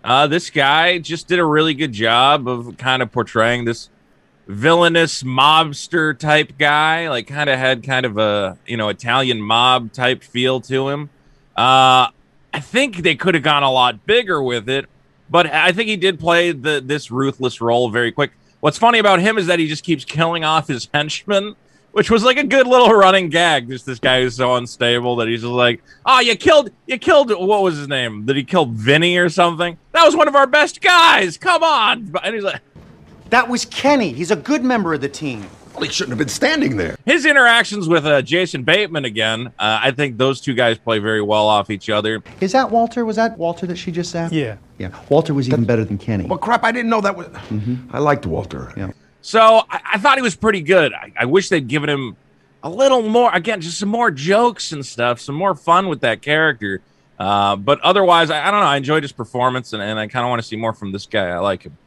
Uh, 0.03 0.27
this 0.27 0.51
guy 0.51 0.99
just 0.99 1.27
did 1.27 1.39
a 1.39 1.45
really 1.45 1.73
good 1.73 1.93
job 1.93 2.47
of 2.47 2.77
kind 2.77 3.01
of 3.01 3.11
portraying 3.11 3.65
this 3.65 3.89
villainous 4.47 5.23
mobster 5.23 6.15
type 6.15 6.55
guy. 6.59 7.09
Like, 7.09 7.25
kind 7.25 7.49
of 7.49 7.57
had 7.57 7.81
kind 7.81 8.05
of 8.05 8.19
a 8.19 8.59
you 8.67 8.77
know 8.77 8.89
Italian 8.89 9.41
mob 9.41 9.93
type 9.93 10.21
feel 10.23 10.61
to 10.61 10.89
him. 10.89 11.09
Uh, 11.57 12.09
I 12.53 12.59
think 12.59 12.97
they 12.97 13.15
could 13.15 13.33
have 13.33 13.43
gone 13.43 13.63
a 13.63 13.71
lot 13.71 14.05
bigger 14.05 14.43
with 14.43 14.69
it, 14.69 14.85
but 15.27 15.47
I 15.47 15.71
think 15.71 15.89
he 15.89 15.97
did 15.97 16.19
play 16.19 16.51
the 16.51 16.83
this 16.85 17.09
ruthless 17.09 17.61
role 17.61 17.89
very 17.89 18.11
quick. 18.11 18.29
What's 18.63 18.77
funny 18.77 18.99
about 18.99 19.19
him 19.19 19.37
is 19.37 19.47
that 19.47 19.59
he 19.59 19.67
just 19.67 19.83
keeps 19.83 20.05
killing 20.05 20.45
off 20.45 20.69
his 20.69 20.87
henchmen, 20.93 21.57
which 21.91 22.09
was 22.09 22.23
like 22.23 22.37
a 22.37 22.45
good 22.45 22.65
little 22.65 22.93
running 22.93 23.27
gag. 23.27 23.67
Just 23.67 23.85
this 23.85 23.99
guy 23.99 24.21
who's 24.21 24.37
so 24.37 24.55
unstable 24.55 25.17
that 25.17 25.27
he's 25.27 25.41
just 25.41 25.51
like, 25.51 25.83
"Oh, 26.05 26.21
you 26.21 26.33
killed, 26.37 26.69
you 26.87 26.97
killed. 26.97 27.29
What 27.29 27.61
was 27.61 27.75
his 27.75 27.89
name? 27.89 28.25
Did 28.25 28.37
he 28.37 28.45
kill 28.45 28.67
Vinny 28.67 29.17
or 29.17 29.27
something? 29.27 29.77
That 29.91 30.05
was 30.05 30.15
one 30.15 30.29
of 30.29 30.35
our 30.37 30.47
best 30.47 30.79
guys. 30.79 31.37
Come 31.37 31.61
on!" 31.61 32.13
And 32.23 32.33
he's 32.33 32.45
like, 32.45 32.61
That 33.31 33.49
was 33.49 33.65
Kenny. 33.65 34.13
He's 34.13 34.31
a 34.31 34.37
good 34.37 34.63
member 34.63 34.93
of 34.93 35.01
the 35.01 35.09
team. 35.09 35.45
Well, 35.73 35.83
he 35.83 35.89
shouldn't 35.89 36.11
have 36.11 36.19
been 36.19 36.29
standing 36.29 36.77
there. 36.77 36.95
his 37.05 37.25
interactions 37.25 37.87
with 37.87 38.05
uh, 38.05 38.21
Jason 38.21 38.63
Bateman 38.63 39.05
again. 39.05 39.47
Uh, 39.59 39.79
I 39.81 39.91
think 39.91 40.17
those 40.17 40.39
two 40.39 40.53
guys 40.53 40.77
play 40.77 40.99
very 40.99 41.21
well 41.21 41.47
off 41.47 41.69
each 41.71 41.89
other. 41.89 42.21
Is 42.41 42.51
that 42.51 42.69
Walter? 42.69 43.05
Was 43.05 43.15
that 43.15 43.37
Walter 43.37 43.65
that 43.65 43.77
she 43.77 43.91
just 43.91 44.11
said? 44.11 44.31
Yeah. 44.31 44.57
Yeah. 44.77 44.91
Walter 45.09 45.33
was 45.33 45.47
even 45.47 45.65
better 45.65 45.83
than 45.83 45.97
Kenny. 45.97 46.25
Well, 46.25 46.37
crap, 46.37 46.63
I 46.63 46.71
didn't 46.71 46.89
know 46.89 47.01
that 47.01 47.15
was. 47.15 47.27
I 47.91 47.99
liked 47.99 48.25
Walter. 48.27 48.71
Yeah. 48.77 48.91
So 49.21 49.63
I, 49.69 49.81
I 49.93 49.97
thought 49.97 50.17
he 50.17 50.21
was 50.21 50.35
pretty 50.35 50.61
good. 50.61 50.93
I, 50.93 51.11
I 51.19 51.25
wish 51.25 51.49
they'd 51.49 51.67
given 51.67 51.89
him 51.89 52.17
a 52.61 52.69
little 52.69 53.01
more, 53.01 53.33
again, 53.33 53.59
just 53.61 53.79
some 53.79 53.89
more 53.89 54.11
jokes 54.11 54.71
and 54.73 54.85
stuff, 54.85 55.19
some 55.19 55.35
more 55.35 55.55
fun 55.55 55.87
with 55.87 56.01
that 56.01 56.21
character. 56.21 56.81
Uh, 57.19 57.55
but 57.55 57.79
otherwise, 57.81 58.29
I, 58.29 58.47
I 58.47 58.51
don't 58.51 58.59
know. 58.59 58.65
I 58.67 58.77
enjoyed 58.77 59.03
his 59.03 59.11
performance, 59.11 59.73
and, 59.73 59.81
and 59.81 59.97
I 59.99 60.07
kind 60.07 60.25
of 60.25 60.29
want 60.29 60.41
to 60.41 60.47
see 60.47 60.55
more 60.55 60.73
from 60.73 60.91
this 60.91 61.05
guy. 61.05 61.27
I 61.29 61.39
like 61.39 61.63
him. 61.63 61.77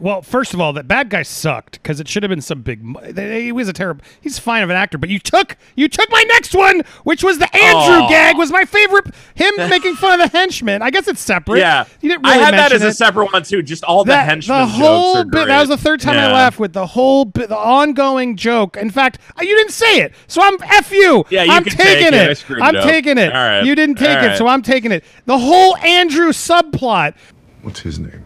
Well, 0.00 0.22
first 0.22 0.54
of 0.54 0.60
all, 0.60 0.72
that 0.74 0.86
bad 0.88 1.10
guy 1.10 1.22
sucked 1.22 1.82
because 1.82 2.00
it 2.00 2.08
should 2.08 2.22
have 2.22 2.30
been 2.30 2.40
some 2.40 2.62
big. 2.62 2.80
He 3.16 3.52
was 3.52 3.68
a 3.68 3.72
terrible. 3.72 4.04
He's 4.20 4.38
fine 4.38 4.62
of 4.62 4.70
an 4.70 4.76
actor, 4.76 4.98
but 4.98 5.08
you 5.08 5.18
took 5.18 5.56
you 5.76 5.88
took 5.88 6.10
my 6.10 6.22
next 6.28 6.54
one, 6.54 6.82
which 7.04 7.22
was 7.24 7.38
the 7.38 7.54
Andrew 7.56 8.04
Aw. 8.04 8.08
gag. 8.08 8.36
Was 8.36 8.50
my 8.50 8.64
favorite. 8.64 9.14
Him 9.34 9.54
making 9.56 9.94
fun 9.96 10.20
of 10.20 10.30
the 10.30 10.38
henchman. 10.38 10.82
I 10.82 10.90
guess 10.90 11.08
it's 11.08 11.20
separate. 11.20 11.58
Yeah, 11.58 11.84
you 12.00 12.10
didn't 12.10 12.26
I 12.26 12.32
really 12.32 12.44
had 12.44 12.54
that 12.54 12.70
mention 12.72 12.86
as 12.88 12.94
a 12.94 12.96
separate 12.96 13.32
one 13.32 13.42
too. 13.42 13.62
Just 13.62 13.84
all 13.84 14.04
the 14.04 14.10
That, 14.10 14.26
henchmen 14.26 14.58
the 14.60 14.66
jokes 14.66 14.78
whole 14.78 15.16
are 15.18 15.24
bit. 15.24 15.46
That 15.48 15.60
was 15.60 15.68
the 15.68 15.76
third 15.76 16.00
time 16.00 16.16
I 16.16 16.32
laughed 16.32 16.58
with 16.58 16.72
the 16.72 16.86
whole 16.86 17.24
bit, 17.24 17.48
the 17.48 17.56
ongoing 17.58 18.36
joke. 18.36 18.76
In 18.76 18.90
fact, 18.90 19.18
uh, 19.36 19.42
you 19.42 19.56
didn't 19.56 19.72
say 19.72 20.00
it, 20.00 20.12
so 20.26 20.42
I'm 20.42 20.56
f 20.62 20.92
you. 20.92 21.24
Yeah, 21.30 21.42
you 21.44 21.52
I'm 21.52 21.64
can 21.64 21.72
taking 21.76 22.12
take 22.12 22.12
it. 22.12 22.14
I 22.14 22.30
it. 22.30 22.38
screwed 22.38 22.60
I'm 22.62 22.74
it 22.74 22.78
up. 22.80 22.84
taking 22.88 23.18
it. 23.18 23.32
All 23.32 23.42
right. 23.44 23.64
You 23.64 23.74
didn't 23.74 23.96
take 23.96 24.18
All 24.18 24.24
it, 24.26 24.36
so 24.36 24.46
I'm 24.46 24.62
taking 24.62 24.92
it. 24.92 25.04
The 25.26 25.38
whole 25.38 25.76
Andrew 25.78 26.28
subplot. 26.30 27.14
What's 27.62 27.80
his 27.80 27.98
name? 27.98 28.24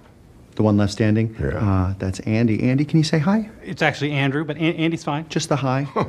The 0.54 0.62
one 0.62 0.76
left 0.76 0.92
standing? 0.92 1.34
Yeah. 1.40 1.48
Uh, 1.58 1.94
that's 1.98 2.20
Andy. 2.20 2.62
Andy, 2.62 2.84
can 2.84 2.98
you 2.98 3.04
say 3.04 3.18
hi? 3.18 3.48
It's 3.62 3.82
actually 3.82 4.12
Andrew, 4.12 4.44
but 4.44 4.56
An- 4.56 4.74
Andy's 4.74 5.04
fine. 5.04 5.28
Just 5.28 5.48
the 5.48 5.56
hi. 5.56 5.86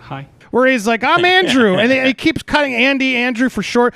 Hi. 0.00 0.26
Where 0.52 0.66
he's 0.66 0.86
like, 0.86 1.04
I'm 1.04 1.22
Andrew, 1.24 1.76
and 1.76 1.92
he 1.92 2.14
keeps 2.14 2.42
cutting 2.42 2.72
Andy, 2.72 3.14
Andrew 3.14 3.50
for 3.50 3.62
short. 3.62 3.94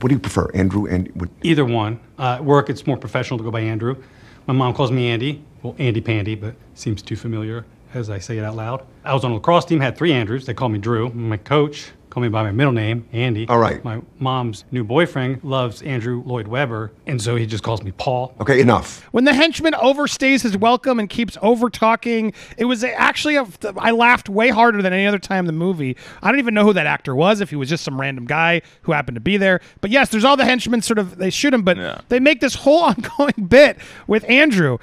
What 0.00 0.08
do 0.08 0.14
you 0.14 0.18
prefer, 0.18 0.50
Andrew? 0.54 0.86
And 0.86 1.08
what? 1.14 1.28
Either 1.42 1.64
one. 1.64 2.00
Uh, 2.18 2.34
at 2.34 2.44
work, 2.44 2.68
it's 2.68 2.84
more 2.84 2.96
professional 2.96 3.38
to 3.38 3.44
go 3.44 3.52
by 3.52 3.60
Andrew. 3.60 4.02
My 4.48 4.54
mom 4.54 4.74
calls 4.74 4.90
me 4.90 5.08
Andy. 5.08 5.44
Well, 5.62 5.76
Andy 5.78 6.00
Pandy, 6.00 6.34
but 6.34 6.56
seems 6.74 7.00
too 7.00 7.14
familiar 7.14 7.64
as 7.94 8.10
I 8.10 8.18
say 8.18 8.38
it 8.38 8.44
out 8.44 8.56
loud. 8.56 8.84
I 9.04 9.14
was 9.14 9.24
on 9.24 9.30
a 9.30 9.34
lacrosse 9.34 9.64
team, 9.64 9.80
had 9.80 9.96
three 9.96 10.12
Andrews. 10.12 10.46
They 10.46 10.54
called 10.54 10.72
me 10.72 10.78
Drew. 10.78 11.10
My 11.10 11.36
coach 11.36 11.92
called 12.12 12.22
me 12.22 12.28
by 12.28 12.42
my 12.42 12.52
middle 12.52 12.72
name, 12.72 13.08
Andy. 13.12 13.48
All 13.48 13.58
right. 13.58 13.82
My 13.84 14.02
mom's 14.18 14.64
new 14.70 14.84
boyfriend 14.84 15.42
loves 15.42 15.80
Andrew 15.82 16.22
Lloyd 16.24 16.46
Webber, 16.46 16.92
and 17.06 17.20
so 17.20 17.36
he 17.36 17.46
just 17.46 17.64
calls 17.64 17.82
me 17.82 17.90
Paul. 17.92 18.34
Okay, 18.40 18.60
enough. 18.60 19.02
When 19.12 19.24
the 19.24 19.32
henchman 19.32 19.72
overstays 19.72 20.42
his 20.42 20.56
welcome 20.56 20.98
and 21.00 21.08
keeps 21.08 21.38
over 21.40 21.70
talking, 21.70 22.34
it 22.58 22.66
was 22.66 22.84
actually 22.84 23.36
a, 23.36 23.46
I 23.78 23.92
laughed 23.92 24.28
way 24.28 24.50
harder 24.50 24.82
than 24.82 24.92
any 24.92 25.06
other 25.06 25.18
time 25.18 25.40
in 25.40 25.46
the 25.46 25.52
movie. 25.52 25.96
I 26.22 26.30
don't 26.30 26.38
even 26.38 26.52
know 26.54 26.64
who 26.64 26.74
that 26.74 26.86
actor 26.86 27.16
was. 27.16 27.40
If 27.40 27.50
he 27.50 27.56
was 27.56 27.68
just 27.70 27.82
some 27.82 28.00
random 28.00 28.26
guy 28.26 28.60
who 28.82 28.92
happened 28.92 29.14
to 29.16 29.20
be 29.20 29.38
there. 29.38 29.60
But 29.80 29.90
yes, 29.90 30.10
there's 30.10 30.24
all 30.24 30.36
the 30.36 30.44
henchmen 30.44 30.82
sort 30.82 30.98
of 30.98 31.16
they 31.16 31.30
shoot 31.30 31.54
him, 31.54 31.62
but 31.62 31.76
Yeah. 31.78 32.00
they 32.10 32.20
make 32.20 32.40
this 32.40 32.54
whole 32.54 32.82
ongoing 32.82 33.46
bit 33.48 33.78
with 34.06 34.28
Andrew. 34.28 34.76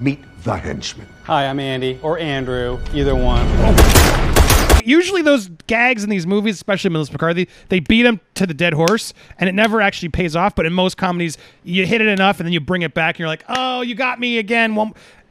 Meet 0.00 0.18
the 0.42 0.56
henchman. 0.56 1.06
Hi, 1.24 1.46
I'm 1.46 1.60
Andy, 1.60 2.00
or 2.02 2.18
Andrew, 2.18 2.80
either 2.92 3.14
one. 3.14 3.46
Oh. 3.60 4.33
Usually 4.84 5.22
those 5.22 5.48
gags 5.66 6.04
in 6.04 6.10
these 6.10 6.26
movies, 6.26 6.54
especially 6.56 6.90
Melissa 6.90 7.12
McCarthy, 7.12 7.48
they 7.68 7.80
beat 7.80 8.06
him 8.06 8.20
to 8.34 8.46
the 8.46 8.54
dead 8.54 8.74
horse, 8.74 9.12
and 9.38 9.48
it 9.48 9.54
never 9.54 9.80
actually 9.80 10.10
pays 10.10 10.36
off. 10.36 10.54
But 10.54 10.66
in 10.66 10.72
most 10.72 10.96
comedies, 10.96 11.38
you 11.62 11.86
hit 11.86 12.00
it 12.00 12.08
enough, 12.08 12.40
and 12.40 12.46
then 12.46 12.52
you 12.52 12.60
bring 12.60 12.82
it 12.82 12.94
back, 12.94 13.14
and 13.14 13.20
you're 13.20 13.28
like, 13.28 13.44
"Oh, 13.48 13.80
you 13.82 13.94
got 13.94 14.20
me 14.20 14.38
again." 14.38 14.74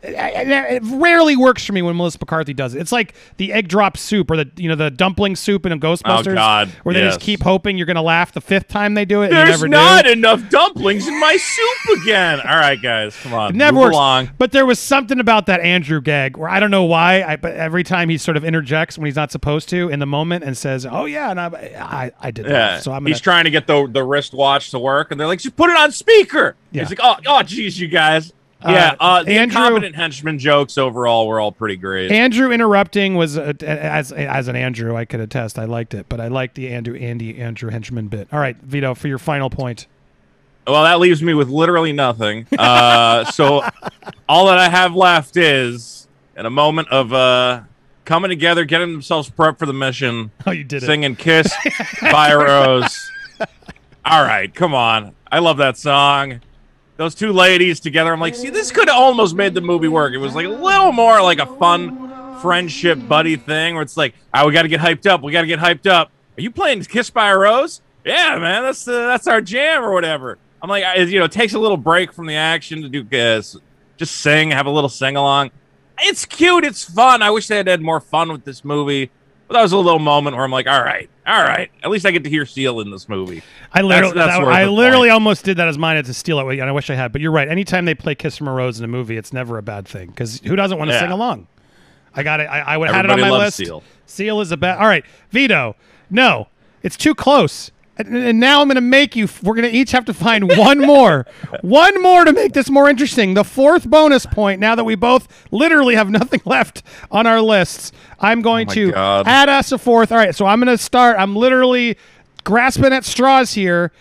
It 0.03 0.83
rarely 0.83 1.35
works 1.35 1.63
for 1.65 1.73
me 1.73 1.81
when 1.81 1.95
Melissa 1.95 2.17
McCarthy 2.19 2.53
does 2.53 2.75
it. 2.75 2.81
It's 2.81 2.91
like 2.91 3.13
the 3.37 3.53
egg 3.53 3.67
drop 3.67 3.97
soup 3.97 4.29
or 4.29 4.37
the 4.37 4.51
you 4.57 4.67
know 4.69 4.75
the 4.75 4.91
dumpling 4.91 5.35
soup 5.35 5.65
in 5.65 5.71
a 5.71 5.77
Ghostbusters, 5.77 6.31
Oh, 6.31 6.35
God, 6.35 6.69
where 6.83 6.93
they 6.93 7.01
just 7.01 7.19
keep 7.19 7.41
hoping 7.41 7.77
you're 7.77 7.85
going 7.85 7.95
to 7.95 8.01
laugh 8.01 8.31
the 8.33 8.41
fifth 8.41 8.67
time 8.67 8.93
they 8.93 9.05
do 9.05 9.21
it. 9.21 9.27
and 9.31 9.35
There's 9.35 9.61
you 9.61 9.67
never 9.67 9.67
not 9.69 10.05
do. 10.05 10.11
enough 10.11 10.49
dumplings 10.49 11.07
in 11.07 11.19
my 11.19 11.37
soup 11.37 12.01
again. 12.01 12.39
All 12.41 12.55
right, 12.57 12.81
guys, 12.81 13.15
come 13.21 13.33
on. 13.33 13.51
It 13.51 13.55
never 13.55 13.79
works. 13.79 13.95
along. 13.95 14.29
But 14.37 14.51
there 14.51 14.65
was 14.65 14.79
something 14.79 15.19
about 15.19 15.45
that 15.45 15.61
Andrew 15.61 16.01
gag 16.01 16.37
where 16.37 16.49
I 16.49 16.59
don't 16.59 16.71
know 16.71 16.83
why. 16.83 17.23
I 17.23 17.35
but 17.37 17.53
every 17.55 17.83
time 17.83 18.09
he 18.09 18.17
sort 18.17 18.37
of 18.37 18.43
interjects 18.43 18.97
when 18.97 19.05
he's 19.05 19.15
not 19.15 19.31
supposed 19.31 19.69
to 19.69 19.89
in 19.89 19.99
the 19.99 20.05
moment 20.05 20.43
and 20.43 20.57
says, 20.57 20.85
"Oh 20.85 21.05
yeah," 21.05 21.31
and 21.31 21.39
I 21.39 21.45
I, 21.79 22.11
I 22.19 22.31
did 22.31 22.45
Yeah. 22.45 22.51
that. 22.51 22.83
So 22.83 22.91
I'm 22.91 22.99
gonna, 23.03 23.09
He's 23.09 23.21
trying 23.21 23.45
to 23.45 23.51
get 23.51 23.67
the 23.67 23.87
the 23.91 24.03
wristwatch 24.03 24.71
to 24.71 24.79
work, 24.79 25.11
and 25.11 25.19
they're 25.19 25.27
like, 25.27 25.39
"Just 25.39 25.55
put 25.55 25.69
it 25.69 25.77
on 25.77 25.91
speaker." 25.91 26.55
Yeah. 26.71 26.81
He's 26.81 26.89
like, 26.89 26.99
"Oh, 27.01 27.15
oh, 27.27 27.43
geez, 27.43 27.79
you 27.79 27.87
guys." 27.87 28.33
Yeah, 28.65 28.95
uh, 28.99 29.23
the 29.23 29.31
Andrew- 29.31 29.59
incompetent 29.61 29.95
henchman 29.95 30.39
jokes 30.39 30.77
overall 30.77 31.27
were 31.27 31.39
all 31.39 31.51
pretty 31.51 31.75
great. 31.75 32.11
Andrew 32.11 32.51
interrupting 32.51 33.15
was 33.15 33.37
uh, 33.37 33.53
as 33.61 34.11
as 34.11 34.47
an 34.47 34.55
Andrew, 34.55 34.95
I 34.95 35.05
could 35.05 35.19
attest. 35.19 35.59
I 35.59 35.65
liked 35.65 35.93
it, 35.93 36.07
but 36.09 36.19
I 36.21 36.27
liked 36.29 36.55
the 36.55 36.69
Andrew 36.69 36.95
Andy 36.95 37.39
Andrew 37.39 37.69
henchman 37.69 38.07
bit. 38.07 38.27
All 38.31 38.39
right, 38.39 38.55
Vito, 38.57 38.93
for 38.95 39.07
your 39.07 39.17
final 39.19 39.49
point. 39.49 39.87
well, 40.65 40.83
that 40.83 40.99
leaves 40.99 41.21
me 41.21 41.33
with 41.33 41.49
literally 41.49 41.91
nothing. 41.93 42.47
Uh, 42.57 43.25
so 43.25 43.61
all 44.29 44.45
that 44.47 44.57
I 44.57 44.69
have 44.69 44.95
left 44.95 45.35
is 45.35 46.07
in 46.37 46.45
a 46.45 46.49
moment 46.49 46.87
of 46.89 47.11
uh, 47.11 47.61
coming 48.05 48.29
together, 48.29 48.63
getting 48.65 48.91
themselves 48.93 49.29
prepped 49.29 49.59
for 49.59 49.65
the 49.65 49.73
mission, 49.73 50.31
Oh, 50.47 50.51
you 50.51 50.63
did 50.63 50.81
it. 50.83 50.85
singing 50.85 51.15
"Kiss" 51.17 51.53
by 52.01 52.33
Rose. 52.33 52.97
All 54.05 54.23
right, 54.23 54.53
come 54.53 54.73
on. 54.73 55.15
I 55.31 55.39
love 55.39 55.57
that 55.57 55.77
song. 55.77 56.41
Those 56.97 57.15
two 57.15 57.33
ladies 57.33 57.79
together. 57.79 58.13
I'm 58.13 58.19
like, 58.19 58.35
see, 58.35 58.49
this 58.49 58.71
could 58.71 58.87
almost 58.87 59.35
made 59.35 59.53
the 59.53 59.61
movie 59.61 59.87
work. 59.87 60.13
It 60.13 60.17
was 60.17 60.35
like 60.35 60.45
a 60.45 60.49
little 60.49 60.91
more 60.91 61.21
like 61.21 61.39
a 61.39 61.45
fun 61.45 62.39
friendship 62.39 63.07
buddy 63.07 63.35
thing 63.35 63.73
where 63.73 63.81
it's 63.81 63.97
like, 63.97 64.13
ah, 64.33 64.45
we 64.45 64.53
got 64.53 64.61
to 64.63 64.67
get 64.67 64.79
hyped 64.79 65.07
up. 65.07 65.23
We 65.23 65.31
got 65.31 65.41
to 65.41 65.47
get 65.47 65.59
hyped 65.59 65.89
up. 65.89 66.11
Are 66.37 66.41
you 66.41 66.51
playing 66.51 66.83
"Kiss 66.83 67.09
by 67.09 67.29
a 67.29 67.37
Rose"? 67.37 67.81
Yeah, 68.05 68.37
man, 68.37 68.63
that's 68.63 68.87
uh, 68.87 69.07
that's 69.07 69.27
our 69.27 69.41
jam 69.41 69.83
or 69.83 69.93
whatever. 69.93 70.37
I'm 70.61 70.69
like, 70.69 70.83
I, 70.83 70.95
you 70.97 71.19
know, 71.19 71.25
it 71.25 71.31
takes 71.31 71.53
a 71.53 71.59
little 71.59 71.77
break 71.77 72.13
from 72.13 72.25
the 72.25 72.35
action 72.35 72.81
to 72.81 72.89
do 72.89 73.01
uh, 73.17 73.41
just 73.97 74.15
sing, 74.15 74.51
have 74.51 74.65
a 74.65 74.69
little 74.69 74.89
sing 74.89 75.15
along. 75.15 75.51
It's 75.99 76.25
cute. 76.25 76.65
It's 76.65 76.83
fun. 76.83 77.21
I 77.21 77.31
wish 77.31 77.47
they 77.47 77.57
had 77.57 77.67
had 77.67 77.81
more 77.81 77.99
fun 77.99 78.31
with 78.31 78.45
this 78.45 78.63
movie. 78.65 79.11
But 79.53 79.59
that 79.59 79.63
was 79.65 79.71
a 79.71 79.77
little 79.77 79.99
moment 79.99 80.35
where 80.35 80.43
I'm 80.43 80.49
like, 80.51 80.65
all 80.65 80.81
right, 80.83 81.07
all 81.27 81.43
right. 81.43 81.69
At 81.83 81.91
least 81.91 82.07
I 82.07 82.11
get 82.11 82.23
to 82.23 82.29
hear 82.31 82.43
Seal 82.43 82.79
in 82.79 82.89
this 82.89 83.07
movie. 83.07 83.43
I 83.71 83.81
literally, 83.83 84.15
that's 84.15 84.35
that- 84.35 84.43
I 84.47 84.65
literally 84.65 85.09
point. 85.09 85.11
almost 85.11 85.45
did 85.45 85.57
that 85.57 85.67
as 85.67 85.77
mine 85.77 86.03
to 86.03 86.11
steal 86.11 86.39
it, 86.39 86.59
and 86.59 86.67
I 86.67 86.71
wish 86.71 86.89
I 86.89 86.95
had. 86.95 87.11
But 87.11 87.21
you're 87.21 87.31
right. 87.31 87.47
Anytime 87.47 87.85
they 87.85 87.93
play 87.93 88.15
"Kiss 88.15 88.35
from 88.35 88.47
a 88.47 88.51
Rose" 88.51 88.79
in 88.79 88.83
a 88.85 88.87
movie, 88.87 89.15
it's 89.15 89.31
never 89.31 89.59
a 89.59 89.61
bad 89.61 89.87
thing 89.87 90.07
because 90.07 90.39
who 90.39 90.55
doesn't 90.55 90.79
want 90.79 90.89
to 90.89 90.95
Yeah. 90.95 91.01
sing 91.01 91.11
along? 91.11 91.45
I 92.15 92.23
got 92.23 92.39
it. 92.39 92.45
I, 92.45 92.61
I 92.61 92.77
would 92.77 92.87
have 92.87 92.95
had 92.95 93.05
it 93.05 93.11
on 93.11 93.21
my 93.21 93.29
list. 93.29 93.57
Seal. 93.57 93.83
Seal 94.07 94.41
is 94.41 94.51
a 94.51 94.57
bad. 94.57 94.79
All 94.79 94.87
right, 94.87 95.05
Vito. 95.29 95.75
No, 96.09 96.47
it's 96.81 96.97
too 96.97 97.13
close. 97.13 97.69
And, 97.95 98.15
and 98.17 98.39
now 98.39 98.61
I'm 98.61 98.67
going 98.67 98.75
to 98.75 98.81
make 98.81 99.15
you. 99.15 99.27
We're 99.43 99.53
going 99.55 99.69
to 99.71 99.77
each 99.77 99.91
have 99.91 100.05
to 100.05 100.13
find 100.13 100.49
one 100.57 100.79
more, 100.79 101.25
one 101.61 102.01
more 102.01 102.25
to 102.25 102.33
make 102.33 102.53
this 102.53 102.69
more 102.69 102.89
interesting. 102.89 103.33
The 103.35 103.43
fourth 103.43 103.87
bonus 103.89 104.25
point. 104.25 104.59
Now 104.59 104.73
that 104.75 104.83
we 104.83 104.95
both 104.95 105.27
literally 105.51 105.95
have 105.95 106.09
nothing 106.19 106.41
left 106.45 106.81
on 107.11 107.27
our 107.27 107.39
lists, 107.41 107.91
I'm 108.19 108.41
going 108.41 108.67
Oh 108.71 108.73
to 108.73 108.91
God. 108.91 109.27
add 109.27 109.49
us 109.49 109.71
a 109.71 109.77
fourth. 109.77 110.11
All 110.11 110.17
right, 110.17 110.33
so 110.33 110.45
I'm 110.45 110.59
going 110.59 110.75
to 110.75 110.81
start. 110.83 111.17
I'm 111.19 111.35
literally 111.35 111.97
grasping 112.43 112.93
at 112.93 113.05
straws 113.05 113.53
here. 113.53 113.91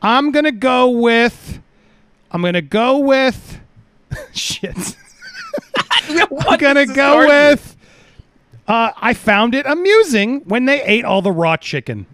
I'm 0.00 0.30
going 0.32 0.44
to 0.46 0.52
go 0.52 0.88
with. 0.88 1.60
I'm 2.30 2.40
going 2.40 2.54
to 2.54 2.62
go 2.62 2.98
with. 2.98 3.60
Shit. 4.32 4.96
I'm 6.08 6.58
gonna 6.58 6.86
go 6.86 7.26
with. 7.26 7.76
Uh, 8.66 8.92
I 8.96 9.14
found 9.14 9.54
it 9.54 9.66
amusing 9.66 10.40
when 10.40 10.64
they 10.66 10.82
ate 10.82 11.04
all 11.04 11.22
the 11.22 11.32
raw 11.32 11.56
chicken. 11.56 12.06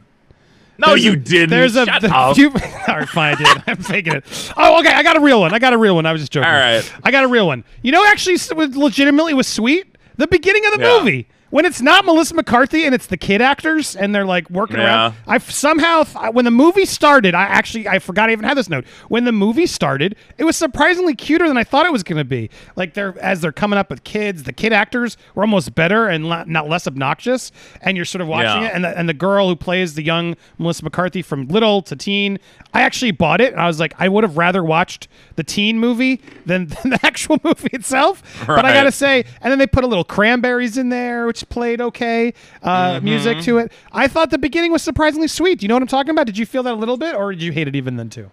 No, 0.79 0.89
There's 0.89 1.05
you 1.05 1.13
a- 1.13 1.17
didn't. 1.17 1.51
There's 1.51 1.75
a 1.77 1.85
Shut 1.87 2.03
the- 2.03 2.09
up. 2.17 2.37
you- 2.39 2.51
all 2.89 2.97
right, 2.99 3.09
fine, 3.09 3.35
I 3.35 3.39
did. 3.55 3.63
I'm 3.67 3.77
faking 3.79 4.13
it. 4.15 4.53
Oh, 4.57 4.79
okay. 4.81 4.93
I 4.93 5.03
got 5.03 5.17
a 5.17 5.21
real 5.21 5.41
one. 5.41 5.53
I 5.53 5.59
got 5.59 5.73
a 5.73 5.79
real 5.79 5.95
one. 5.97 6.07
I 6.07 6.13
was 6.13 6.23
just 6.23 6.31
joking. 6.33 6.49
All 6.49 6.55
right. 6.55 6.93
I 7.03 7.11
got 7.11 7.25
a 7.25 7.29
real 7.29 7.47
one. 7.49 7.65
You 7.83 7.91
know, 7.93 8.05
actually, 8.07 8.35
was 8.55 8.77
legitimately 8.77 9.35
was 9.35 9.47
sweet. 9.49 9.97
The 10.17 10.27
beginning 10.29 10.65
of 10.67 10.75
the 10.75 10.81
Yeah. 10.81 10.99
movie 10.99 11.29
when 11.51 11.65
it's 11.65 11.81
not 11.81 12.05
Melissa 12.05 12.35
McCarthy 12.35 12.85
and 12.85 12.95
it's 12.95 13.07
the 13.07 13.17
kid 13.17 13.41
actors 13.41 13.97
and 13.97 14.15
they're 14.15 14.25
like 14.27 14.49
working 14.51 14.77
Yeah. 14.77 14.85
around. 14.85 15.15
I 15.27 15.39
somehow 15.39 16.05
th- 16.05 16.33
when 16.35 16.45
the 16.45 16.51
movie 16.51 16.85
started, 16.85 17.35
I 17.35 17.43
actually 17.45 17.89
I 17.89 17.99
forgot 17.99 18.29
I 18.29 18.33
even 18.33 18.45
had 18.45 18.57
this 18.57 18.69
note. 18.69 18.85
When 19.09 19.25
the 19.25 19.33
movie 19.33 19.67
started, 19.67 20.17
it 20.37 20.45
was 20.45 20.57
surprisingly 20.57 21.15
cuter 21.15 21.49
than 21.49 21.57
I 21.57 21.65
thought 21.65 21.87
it 21.87 21.93
was 21.93 22.03
going 22.03 22.19
to 22.19 22.25
be. 22.25 22.51
Like 22.77 22.95
they're 22.95 23.19
as 23.21 23.41
they're 23.41 23.53
coming 23.53 23.79
up 23.79 23.91
with 23.91 24.05
kids, 24.05 24.43
the 24.43 24.53
kid 24.53 24.73
actors 24.73 25.17
were 25.35 25.43
almost 25.43 25.75
better 25.75 26.07
and 26.09 26.29
la- 26.29 26.45
not 26.47 26.69
less 26.69 26.87
obnoxious. 26.87 27.51
And 27.81 27.97
you're 27.97 28.05
sort 28.05 28.23
of 28.23 28.29
watching 28.29 28.63
Yeah. 28.63 28.69
it, 28.69 28.75
and 28.75 28.85
the, 28.85 28.99
and 28.99 29.09
the 29.09 29.15
girl 29.15 29.49
who 29.49 29.57
plays 29.57 29.95
the 29.95 30.03
young 30.03 30.37
Melissa 30.59 30.85
McCarthy 30.85 31.23
from 31.23 31.49
little 31.49 31.83
to 31.83 31.97
teen, 31.97 32.39
I 32.75 32.83
actually 32.83 33.13
bought 33.13 33.41
it, 33.41 33.53
and 33.53 33.61
I 33.61 33.67
was 33.67 33.81
like, 33.81 33.95
I 33.99 34.09
would 34.09 34.25
have 34.25 34.37
rather 34.37 34.63
watched 34.63 35.09
the 35.37 35.45
teen 35.45 35.79
movie 35.79 36.21
than, 36.47 36.67
than 36.67 36.91
the 36.91 37.01
actual 37.03 37.39
movie 37.43 37.69
itself. 37.73 38.23
But 38.47 38.65
I 38.65 38.73
gotta 38.75 38.93
say, 38.93 39.25
and 39.41 39.51
then 39.51 39.59
they 39.59 39.67
put 39.67 39.85
a 39.85 39.87
little 39.87 40.05
cranberries 40.05 40.77
in 40.77 40.89
there, 40.91 41.27
which 41.27 41.38
played 41.45 41.81
okay, 41.81 42.33
uh, 42.63 42.95
Mm-hmm. 42.95 43.05
music 43.05 43.41
to 43.41 43.59
it. 43.59 43.73
I 43.93 44.09
thought 44.09 44.31
the 44.31 44.39
beginning 44.39 44.73
was 44.73 44.83
surprisingly 44.83 45.29
sweet. 45.29 45.59
Do 45.61 45.65
you 45.65 45.69
know 45.69 45.75
what 45.75 45.83
I'm 45.83 45.89
talking 45.89 46.11
about? 46.11 46.27
Did 46.27 46.39
you 46.39 46.47
feel 46.47 46.63
that 46.65 46.75
a 46.75 46.77
little 46.77 46.97
bit, 46.97 47.15
or 47.15 47.33
did 47.33 47.43
you 47.43 47.53
hate 47.53 47.69
it 47.69 47.77
even 47.77 47.97
then 47.97 48.11
too? 48.11 48.31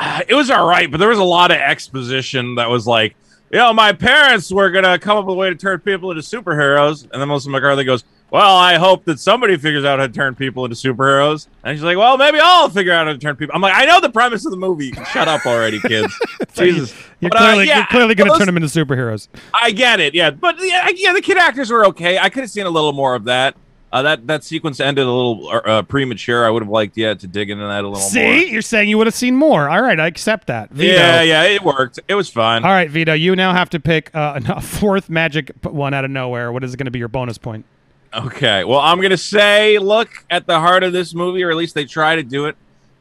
it 0.28 0.34
was 0.34 0.50
all 0.50 0.66
right, 0.66 0.90
but 0.90 0.98
there 0.98 1.08
was 1.08 1.18
a 1.18 1.24
lot 1.24 1.50
of 1.50 1.56
exposition 1.58 2.54
that 2.56 2.68
was 2.68 2.86
like, 2.86 3.14
you 3.50 3.58
know, 3.58 3.72
my 3.72 3.92
parents 3.92 4.50
were 4.50 4.70
gonna 4.70 4.98
come 4.98 5.18
up 5.18 5.26
with 5.26 5.34
a 5.34 5.36
way 5.36 5.50
to 5.50 5.56
turn 5.56 5.78
people 5.80 6.10
into 6.10 6.22
superheroes, 6.22 7.02
and 7.12 7.20
then 7.20 7.28
Melissa 7.28 7.50
McCarthy 7.50 7.84
goes, 7.84 8.04
"Well, 8.32 8.56
I 8.56 8.74
hope 8.74 9.04
that 9.04 9.20
somebody 9.20 9.56
figures 9.58 9.84
out 9.84 9.98
how 9.98 10.06
to 10.06 10.12
turn 10.12 10.34
people 10.34 10.64
into 10.64 10.74
superheroes." 10.74 11.46
And 11.62 11.76
she's 11.76 11.84
like, 11.84 11.98
"Well, 11.98 12.16
maybe 12.16 12.38
I'll 12.42 12.70
figure 12.70 12.92
out 12.92 13.06
how 13.06 13.12
to 13.12 13.18
turn 13.18 13.36
people." 13.36 13.54
I'm 13.54 13.60
like, 13.60 13.74
"I 13.76 13.84
know 13.84 14.00
the 14.00 14.10
premise 14.10 14.44
of 14.46 14.50
the 14.50 14.56
movie. 14.56 14.92
Shut 15.12 15.28
up 15.28 15.44
already, 15.46 15.78
kids." 15.80 16.12
Jesus, 16.54 16.94
You're 17.20 17.30
But, 17.30 17.38
uh, 17.38 17.44
clearly 17.44 17.66
yeah, 17.68 17.76
you're 17.76 17.86
clearly 17.86 18.14
gonna 18.14 18.36
turn 18.36 18.46
them 18.46 18.56
into 18.56 18.68
superheroes. 18.68 19.28
I 19.54 19.70
get 19.70 20.00
it, 20.00 20.14
yeah, 20.14 20.30
but 20.30 20.56
yeah, 20.60 20.88
yeah, 20.94 21.12
the 21.12 21.22
kid 21.22 21.36
actors 21.36 21.70
were 21.70 21.86
okay. 21.86 22.18
I 22.18 22.30
could 22.30 22.40
have 22.40 22.50
seen 22.50 22.66
a 22.66 22.70
little 22.70 22.92
more 22.92 23.14
of 23.14 23.24
that. 23.24 23.54
Uh, 23.92 24.00
that 24.00 24.26
that 24.26 24.42
sequence 24.42 24.80
ended 24.80 25.06
a 25.06 25.10
little 25.10 25.50
uh, 25.66 25.82
premature. 25.82 26.46
I 26.46 26.50
would 26.50 26.62
have 26.62 26.70
liked, 26.70 26.96
yeah, 26.96 27.12
to 27.12 27.26
dig 27.26 27.50
into 27.50 27.66
that 27.66 27.84
a 27.84 27.88
little 27.88 28.00
more. 28.00 28.00
See, 28.00 28.22
more. 28.22 28.34
you're 28.36 28.62
saying 28.62 28.88
you 28.88 28.96
would 28.96 29.06
have 29.06 29.14
seen 29.14 29.36
more. 29.36 29.68
All 29.68 29.82
right, 29.82 30.00
I 30.00 30.06
accept 30.06 30.46
that. 30.46 30.70
Vito. 30.70 30.94
Yeah, 30.94 31.20
yeah, 31.20 31.42
it 31.42 31.62
worked. 31.62 32.00
It 32.08 32.14
was 32.14 32.30
fine. 32.30 32.64
All 32.64 32.70
right, 32.70 32.88
Vito, 32.88 33.12
you 33.12 33.36
now 33.36 33.52
have 33.52 33.68
to 33.70 33.80
pick 33.80 34.10
uh, 34.14 34.40
a 34.48 34.62
fourth 34.62 35.10
magic 35.10 35.52
one 35.62 35.92
out 35.92 36.06
of 36.06 36.10
nowhere. 36.10 36.50
What 36.52 36.64
is 36.64 36.72
it 36.72 36.78
going 36.78 36.86
to 36.86 36.90
be 36.90 37.00
your 37.00 37.08
bonus 37.08 37.36
point? 37.36 37.66
Okay. 38.14 38.64
Well, 38.64 38.80
I'm 38.80 39.00
gonna 39.00 39.16
say, 39.16 39.78
look 39.78 40.10
at 40.30 40.46
the 40.46 40.58
heart 40.60 40.82
of 40.82 40.92
this 40.92 41.14
movie, 41.14 41.42
or 41.42 41.50
at 41.50 41.56
least 41.56 41.74
they 41.74 41.84
try 41.84 42.16
to 42.16 42.22
do 42.22 42.46
it. 42.46 42.56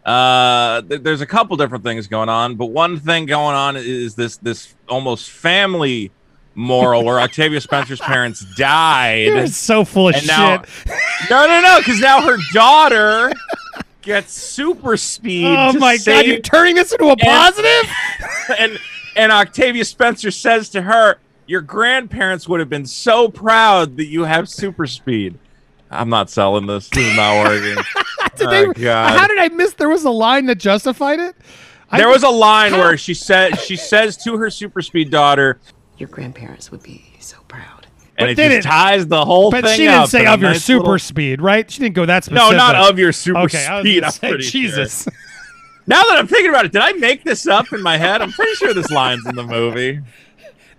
Uh, 0.05 0.81
th- 0.81 1.01
there's 1.03 1.21
a 1.21 1.25
couple 1.25 1.55
different 1.57 1.83
things 1.83 2.07
going 2.07 2.29
on, 2.29 2.55
but 2.55 2.67
one 2.67 2.99
thing 2.99 3.25
going 3.25 3.55
on 3.55 3.75
is 3.77 4.15
this 4.15 4.37
this 4.37 4.73
almost 4.89 5.29
family 5.29 6.11
moral 6.55 7.03
where 7.03 7.19
Octavia 7.19 7.61
Spencer's 7.61 7.99
parents 7.99 8.41
died. 8.55 9.27
You're 9.27 9.47
so 9.47 9.85
full 9.85 10.09
of 10.09 10.15
and 10.15 10.23
shit. 10.23 10.29
now, 10.29 10.63
no, 11.29 11.47
no, 11.47 11.61
no, 11.61 11.79
because 11.79 11.99
now 11.99 12.21
her 12.21 12.37
daughter 12.53 13.31
gets 14.01 14.33
super 14.33 14.97
speed. 14.97 15.45
oh 15.45 15.73
my 15.73 15.97
god, 15.97 16.25
you're 16.25 16.39
turning 16.39 16.75
this 16.75 16.91
into 16.91 17.09
a 17.09 17.17
positive? 17.17 17.91
and 18.57 18.79
and 19.15 19.31
Octavia 19.31 19.85
Spencer 19.85 20.31
says 20.31 20.69
to 20.69 20.81
her, 20.81 21.17
"Your 21.51 21.59
grandparents 21.61 22.47
would 22.47 22.61
have 22.61 22.69
been 22.69 22.85
so 22.85 23.27
proud 23.27 23.97
that 23.97 24.05
you 24.05 24.23
have 24.23 24.47
super 24.47 24.87
speed." 24.87 25.37
I'm 25.91 26.07
not 26.07 26.29
selling 26.29 26.67
this. 26.67 26.87
This 26.87 27.05
is 27.05 27.17
not 27.17 27.43
working. 27.45 27.75
Did 28.37 28.47
oh, 28.47 28.73
they- 28.73 28.81
God. 28.81 29.19
How 29.19 29.27
did 29.27 29.37
I 29.37 29.49
miss? 29.49 29.73
There 29.73 29.89
was 29.89 30.05
a 30.05 30.09
line 30.09 30.45
that 30.45 30.55
justified 30.55 31.19
it. 31.19 31.35
I- 31.91 31.97
there 31.97 32.07
was 32.07 32.23
a 32.23 32.29
line 32.29 32.71
where 32.71 32.95
she 32.95 33.13
said 33.13 33.59
she 33.59 33.75
says 33.75 34.15
to 34.23 34.37
her 34.37 34.49
super 34.49 34.81
speed 34.81 35.11
daughter, 35.11 35.59
Your 35.97 36.07
grandparents 36.07 36.71
would 36.71 36.81
be 36.81 37.03
so 37.19 37.35
proud. 37.49 37.87
and 38.17 38.29
it 38.29 38.35
did 38.35 38.51
just 38.51 38.65
it- 38.65 38.69
ties 38.69 39.07
the 39.07 39.25
whole 39.25 39.51
But 39.51 39.57
thing 39.57 39.71
But 39.71 39.75
she 39.75 39.81
didn't 39.83 39.95
up 39.95 40.09
say 40.09 40.25
of 40.25 40.39
your 40.39 40.51
nice 40.51 40.63
super 40.63 40.79
little- 40.83 40.99
speed, 40.99 41.41
right? 41.41 41.69
She 41.69 41.79
didn't 41.81 41.95
go 41.95 42.05
that 42.05 42.23
specific. 42.23 42.51
No, 42.51 42.55
not 42.57 42.75
of 42.89 42.97
your 42.97 43.11
super 43.11 43.39
okay, 43.41 43.65
I 43.65 43.75
was 43.75 43.83
speed. 43.83 44.03
I'm 44.05 44.11
say, 44.11 44.29
pretty 44.29 44.43
sure. 44.45 44.51
Jesus. 44.61 45.07
Now 45.87 46.03
that 46.03 46.17
I'm 46.19 46.27
thinking 46.27 46.51
about 46.51 46.65
it, 46.65 46.71
did 46.71 46.81
I 46.81 46.93
make 46.93 47.23
this 47.23 47.47
up 47.47 47.73
in 47.73 47.81
my 47.81 47.97
head? 47.97 48.21
I'm 48.21 48.31
pretty 48.31 48.53
sure 48.53 48.71
this 48.73 48.91
line's 48.91 49.25
in 49.25 49.35
the 49.35 49.43
movie. 49.43 49.99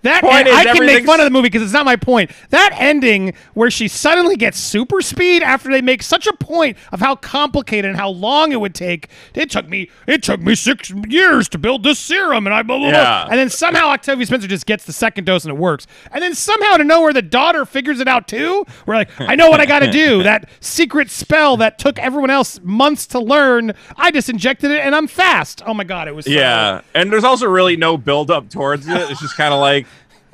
That 0.03 0.21
Point 0.21 0.47
is, 0.47 0.55
I 0.55 0.63
can 0.65 0.85
make 0.85 1.05
fun 1.05 1.19
of 1.19 1.25
the 1.25 1.29
movie 1.29 1.47
because 1.47 1.61
it's 1.63 1.73
not 1.73 1.85
my 1.85 1.95
point. 1.95 2.31
That 2.49 2.71
ending 2.77 3.33
where 3.53 3.71
she 3.71 3.87
suddenly 3.87 4.35
gets 4.35 4.57
super 4.59 5.01
speed 5.01 5.43
after 5.43 5.69
they 5.71 5.81
make 5.81 6.03
such 6.03 6.27
a 6.27 6.33
point 6.33 6.77
of 6.91 6.99
how 6.99 7.15
complicated 7.15 7.89
and 7.89 7.97
how 7.97 8.09
long 8.09 8.51
it 8.51 8.59
would 8.59 8.75
take. 8.75 9.07
It 9.33 9.49
took 9.49 9.67
me 9.67 9.89
it 10.07 10.21
took 10.23 10.39
me 10.41 10.55
six 10.55 10.89
years 11.07 11.47
to 11.49 11.57
build 11.57 11.83
this 11.83 11.99
serum, 11.99 12.45
and 12.47 12.53
I 12.53 12.61
blah 12.63 12.77
blah 12.77 12.89
blah. 12.89 12.99
Yeah. 12.99 13.27
And 13.29 13.39
then 13.39 13.49
somehow 13.49 13.87
Octavia 13.87 14.25
Spencer 14.25 14.47
just 14.47 14.65
gets 14.65 14.85
the 14.85 14.93
second 14.93 15.25
dose 15.25 15.45
and 15.45 15.53
it 15.53 15.57
works. 15.59 15.87
And 16.11 16.21
then 16.21 16.35
somehow 16.35 16.77
to 16.77 16.83
nowhere 16.83 17.13
the 17.13 17.21
daughter 17.21 17.65
figures 17.65 17.99
it 17.99 18.07
out 18.07 18.27
too. 18.27 18.65
We're 18.85 18.95
like, 18.95 19.09
I 19.19 19.35
know 19.35 19.49
what 19.49 19.59
I 19.61 19.65
got 19.65 19.79
to 19.79 19.91
do. 19.91 20.21
That 20.33 20.49
secret 20.61 21.09
spell 21.09 21.57
that 21.57 21.77
took 21.79 21.97
everyone 21.99 22.29
else 22.29 22.59
months 22.63 23.07
to 23.07 23.19
learn. 23.19 23.73
I 23.97 24.11
just 24.11 24.29
injected 24.29 24.71
it 24.71 24.79
and 24.79 24.95
I'm 24.95 25.07
fast. 25.07 25.61
Oh 25.65 25.73
my 25.73 25.83
god, 25.83 26.07
it 26.07 26.15
was 26.15 26.25
so- 26.25 26.31
Yeah, 26.31 26.81
and 26.93 27.11
there's 27.11 27.23
also 27.23 27.47
really 27.47 27.75
no 27.77 27.97
build 27.97 28.29
up 28.31 28.49
towards 28.49 28.87
it. 28.87 28.95
It's 29.11 29.21
just 29.21 29.35
kind 29.37 29.53
of 29.53 29.59
like, 29.59 29.85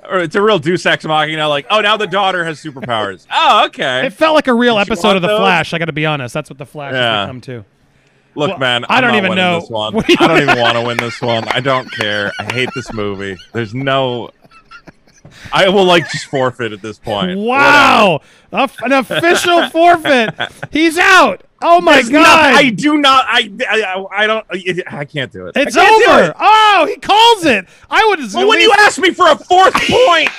or 0.09 0.19
it's 0.19 0.35
a 0.35 0.41
real 0.41 0.59
Deus 0.59 0.85
Ex 0.85 1.03
Machina. 1.05 1.47
Like, 1.49 1.65
oh, 1.69 1.81
now 1.81 1.97
the 1.97 2.07
daughter 2.07 2.43
has 2.45 2.61
superpowers. 2.61 3.25
Oh, 3.31 3.65
okay. 3.67 4.05
It 4.05 4.13
felt 4.13 4.35
like 4.35 4.47
a 4.47 4.53
real 4.53 4.75
Did 4.75 4.81
episode 4.91 5.15
of 5.15 5.21
The 5.21 5.29
those? 5.29 5.39
Flash. 5.39 5.73
I 5.73 5.79
got 5.79 5.85
to 5.85 5.93
be 5.93 6.05
honest. 6.05 6.33
That's 6.33 6.49
what 6.49 6.57
The 6.59 6.65
Flash 6.65 6.93
Yeah. 6.93 7.17
has 7.21 7.25
become 7.27 7.41
too. 7.41 7.65
Look, 8.35 8.49
Well, 8.51 8.59
man, 8.59 8.85
I 8.85 8.97
I'm 8.97 9.01
don't 9.03 9.11
not 9.13 9.23
even 9.25 9.35
know. 9.35 9.59
This 9.59 9.69
one. 9.69 9.93
Do 9.93 9.99
I 10.19 10.27
don't 10.27 10.41
even 10.49 10.59
want 10.59 10.75
to 10.75 10.81
win 10.83 10.97
this 10.97 11.19
one. 11.21 11.47
I 11.47 11.59
don't 11.59 11.91
care. 11.91 12.31
I 12.39 12.51
hate 12.53 12.69
this 12.75 12.93
movie. 12.93 13.35
There's 13.53 13.73
no. 13.73 14.29
I 15.51 15.69
will 15.69 15.85
like 15.85 16.09
just 16.09 16.25
forfeit 16.27 16.71
at 16.71 16.81
this 16.81 16.97
point. 16.99 17.37
Wow, 17.39 18.21
A 18.51 18.69
an 18.83 18.91
official 18.93 19.69
forfeit. 19.69 20.33
He's 20.71 20.97
out. 20.97 21.43
Oh 21.61 21.81
my 21.81 21.95
There's 21.95 22.09
god, 22.09 22.21
not- 22.23 22.55
I 22.55 22.69
do 22.69 22.97
not. 22.97 23.25
I, 23.27 23.51
I. 23.69 24.05
I 24.23 24.27
don't. 24.27 24.45
I 24.87 25.03
can't 25.05 25.31
do 25.31 25.47
it. 25.47 25.57
It's 25.57 25.75
over. 25.75 26.23
it. 26.29 26.35
Oh, 26.39 26.85
he 26.89 26.95
calls 26.97 27.45
it. 27.45 27.65
I 27.89 28.05
would. 28.07 28.19
Well, 28.33 28.47
when 28.47 28.61
you 28.61 28.71
ask 28.79 28.97
me 28.99 29.11
for 29.11 29.29
a 29.29 29.35
fourth 29.37 29.73
point, 29.73 30.29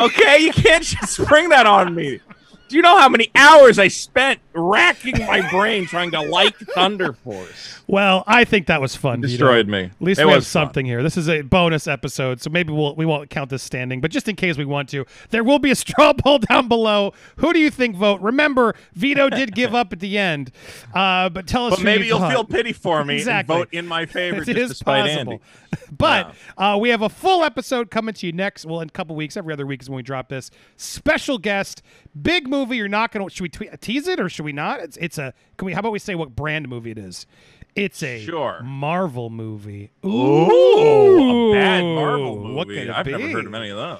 okay, 0.00 0.38
you 0.40 0.52
can't 0.52 0.82
just 0.82 1.12
spring 1.12 1.50
that 1.50 1.66
on 1.66 1.94
me. 1.94 2.20
Do 2.68 2.76
you 2.76 2.82
know 2.82 2.98
how 2.98 3.08
many 3.08 3.30
hours 3.36 3.78
I 3.78 3.86
spent 3.88 4.40
racking 4.54 5.18
my 5.26 5.48
brain 5.50 5.86
trying 5.86 6.10
to 6.12 6.20
like 6.20 6.56
Thunder 6.58 7.12
Force? 7.12 7.80
Well, 7.86 8.24
I 8.26 8.44
think 8.44 8.66
that 8.68 8.80
was 8.80 8.94
fun. 8.96 9.20
Vito. 9.20 9.28
Destroyed 9.28 9.68
me. 9.68 9.84
At 9.84 9.92
least 10.00 10.20
It 10.20 10.24
we 10.24 10.30
have 10.32 10.38
was 10.38 10.44
fun. 10.46 10.66
something 10.66 10.86
here. 10.86 11.02
This 11.02 11.16
is 11.16 11.28
a 11.28 11.42
bonus 11.42 11.86
episode, 11.86 12.40
so 12.40 12.50
maybe 12.50 12.72
we'll 12.72 12.94
we 12.94 13.04
won't 13.06 13.30
count 13.30 13.50
this 13.50 13.62
standing, 13.62 14.00
but 14.00 14.10
just 14.10 14.28
in 14.28 14.36
case 14.36 14.56
we 14.56 14.64
want 14.64 14.88
to, 14.90 15.04
there 15.30 15.44
will 15.44 15.58
be 15.58 15.70
a 15.70 15.74
straw 15.74 16.12
poll 16.18 16.38
down 16.38 16.68
below. 16.68 17.12
Who 17.36 17.52
do 17.52 17.58
you 17.58 17.70
think 17.70 17.96
vote? 17.96 18.20
Remember, 18.20 18.74
Vito 18.94 19.28
did 19.28 19.54
give 19.54 19.74
up 19.74 19.92
at 19.92 20.00
the 20.00 20.16
end, 20.18 20.50
uh, 20.94 21.28
but 21.28 21.46
tell 21.46 21.66
us. 21.66 21.76
But 21.76 21.82
maybe 21.84 22.06
you 22.06 22.16
you'll 22.18 22.28
feel 22.30 22.44
pity 22.44 22.72
for 22.72 23.04
me 23.04 23.16
Exactly. 23.16 23.54
and 23.54 23.64
vote 23.64 23.68
in 23.72 23.86
my 23.86 24.06
favor 24.06 24.42
It 24.42 24.46
just 24.54 24.72
is 24.72 24.82
possible. 24.82 25.32
Andy. 25.32 25.40
But 25.90 26.34
uh, 26.56 26.78
we 26.80 26.90
have 26.90 27.02
a 27.02 27.08
full 27.08 27.42
episode 27.42 27.90
coming 27.90 28.14
to 28.14 28.26
you 28.26 28.32
next. 28.32 28.64
Well, 28.64 28.80
in 28.80 28.88
a 28.88 28.92
couple 28.92 29.16
weeks, 29.16 29.36
every 29.36 29.52
other 29.52 29.66
week 29.66 29.82
is 29.82 29.90
when 29.90 29.96
we 29.96 30.02
drop 30.02 30.28
this 30.28 30.50
special 30.76 31.36
guest, 31.36 31.82
big 32.20 32.48
movie. 32.48 32.76
You're 32.76 32.86
not 32.88 33.10
gonna. 33.10 33.28
Should 33.28 33.42
we 33.42 33.48
tweet, 33.48 33.80
tease 33.80 34.06
it 34.06 34.20
or 34.20 34.28
should 34.28 34.43
we 34.44 34.52
not? 34.52 34.80
It's 34.80 34.96
it's 34.98 35.18
a. 35.18 35.34
Can 35.56 35.66
we? 35.66 35.72
How 35.72 35.80
about 35.80 35.92
we 35.92 35.98
say 35.98 36.14
what 36.14 36.36
brand 36.36 36.68
movie 36.68 36.90
it 36.92 36.98
is? 36.98 37.26
It's 37.74 38.02
a 38.04 38.24
Sure. 38.24 38.60
Marvel 38.62 39.30
movie. 39.30 39.90
Ooh, 40.04 41.50
a 41.50 41.54
bad 41.54 41.82
Marvel 41.82 42.36
movie. 42.36 42.54
What 42.54 42.68
could 42.68 42.90
I've 42.90 43.06
never 43.06 43.18
be? 43.26 43.32
heard 43.32 43.46
of 43.46 43.54
any 43.54 43.70
of 43.70 43.76
those. 43.76 43.98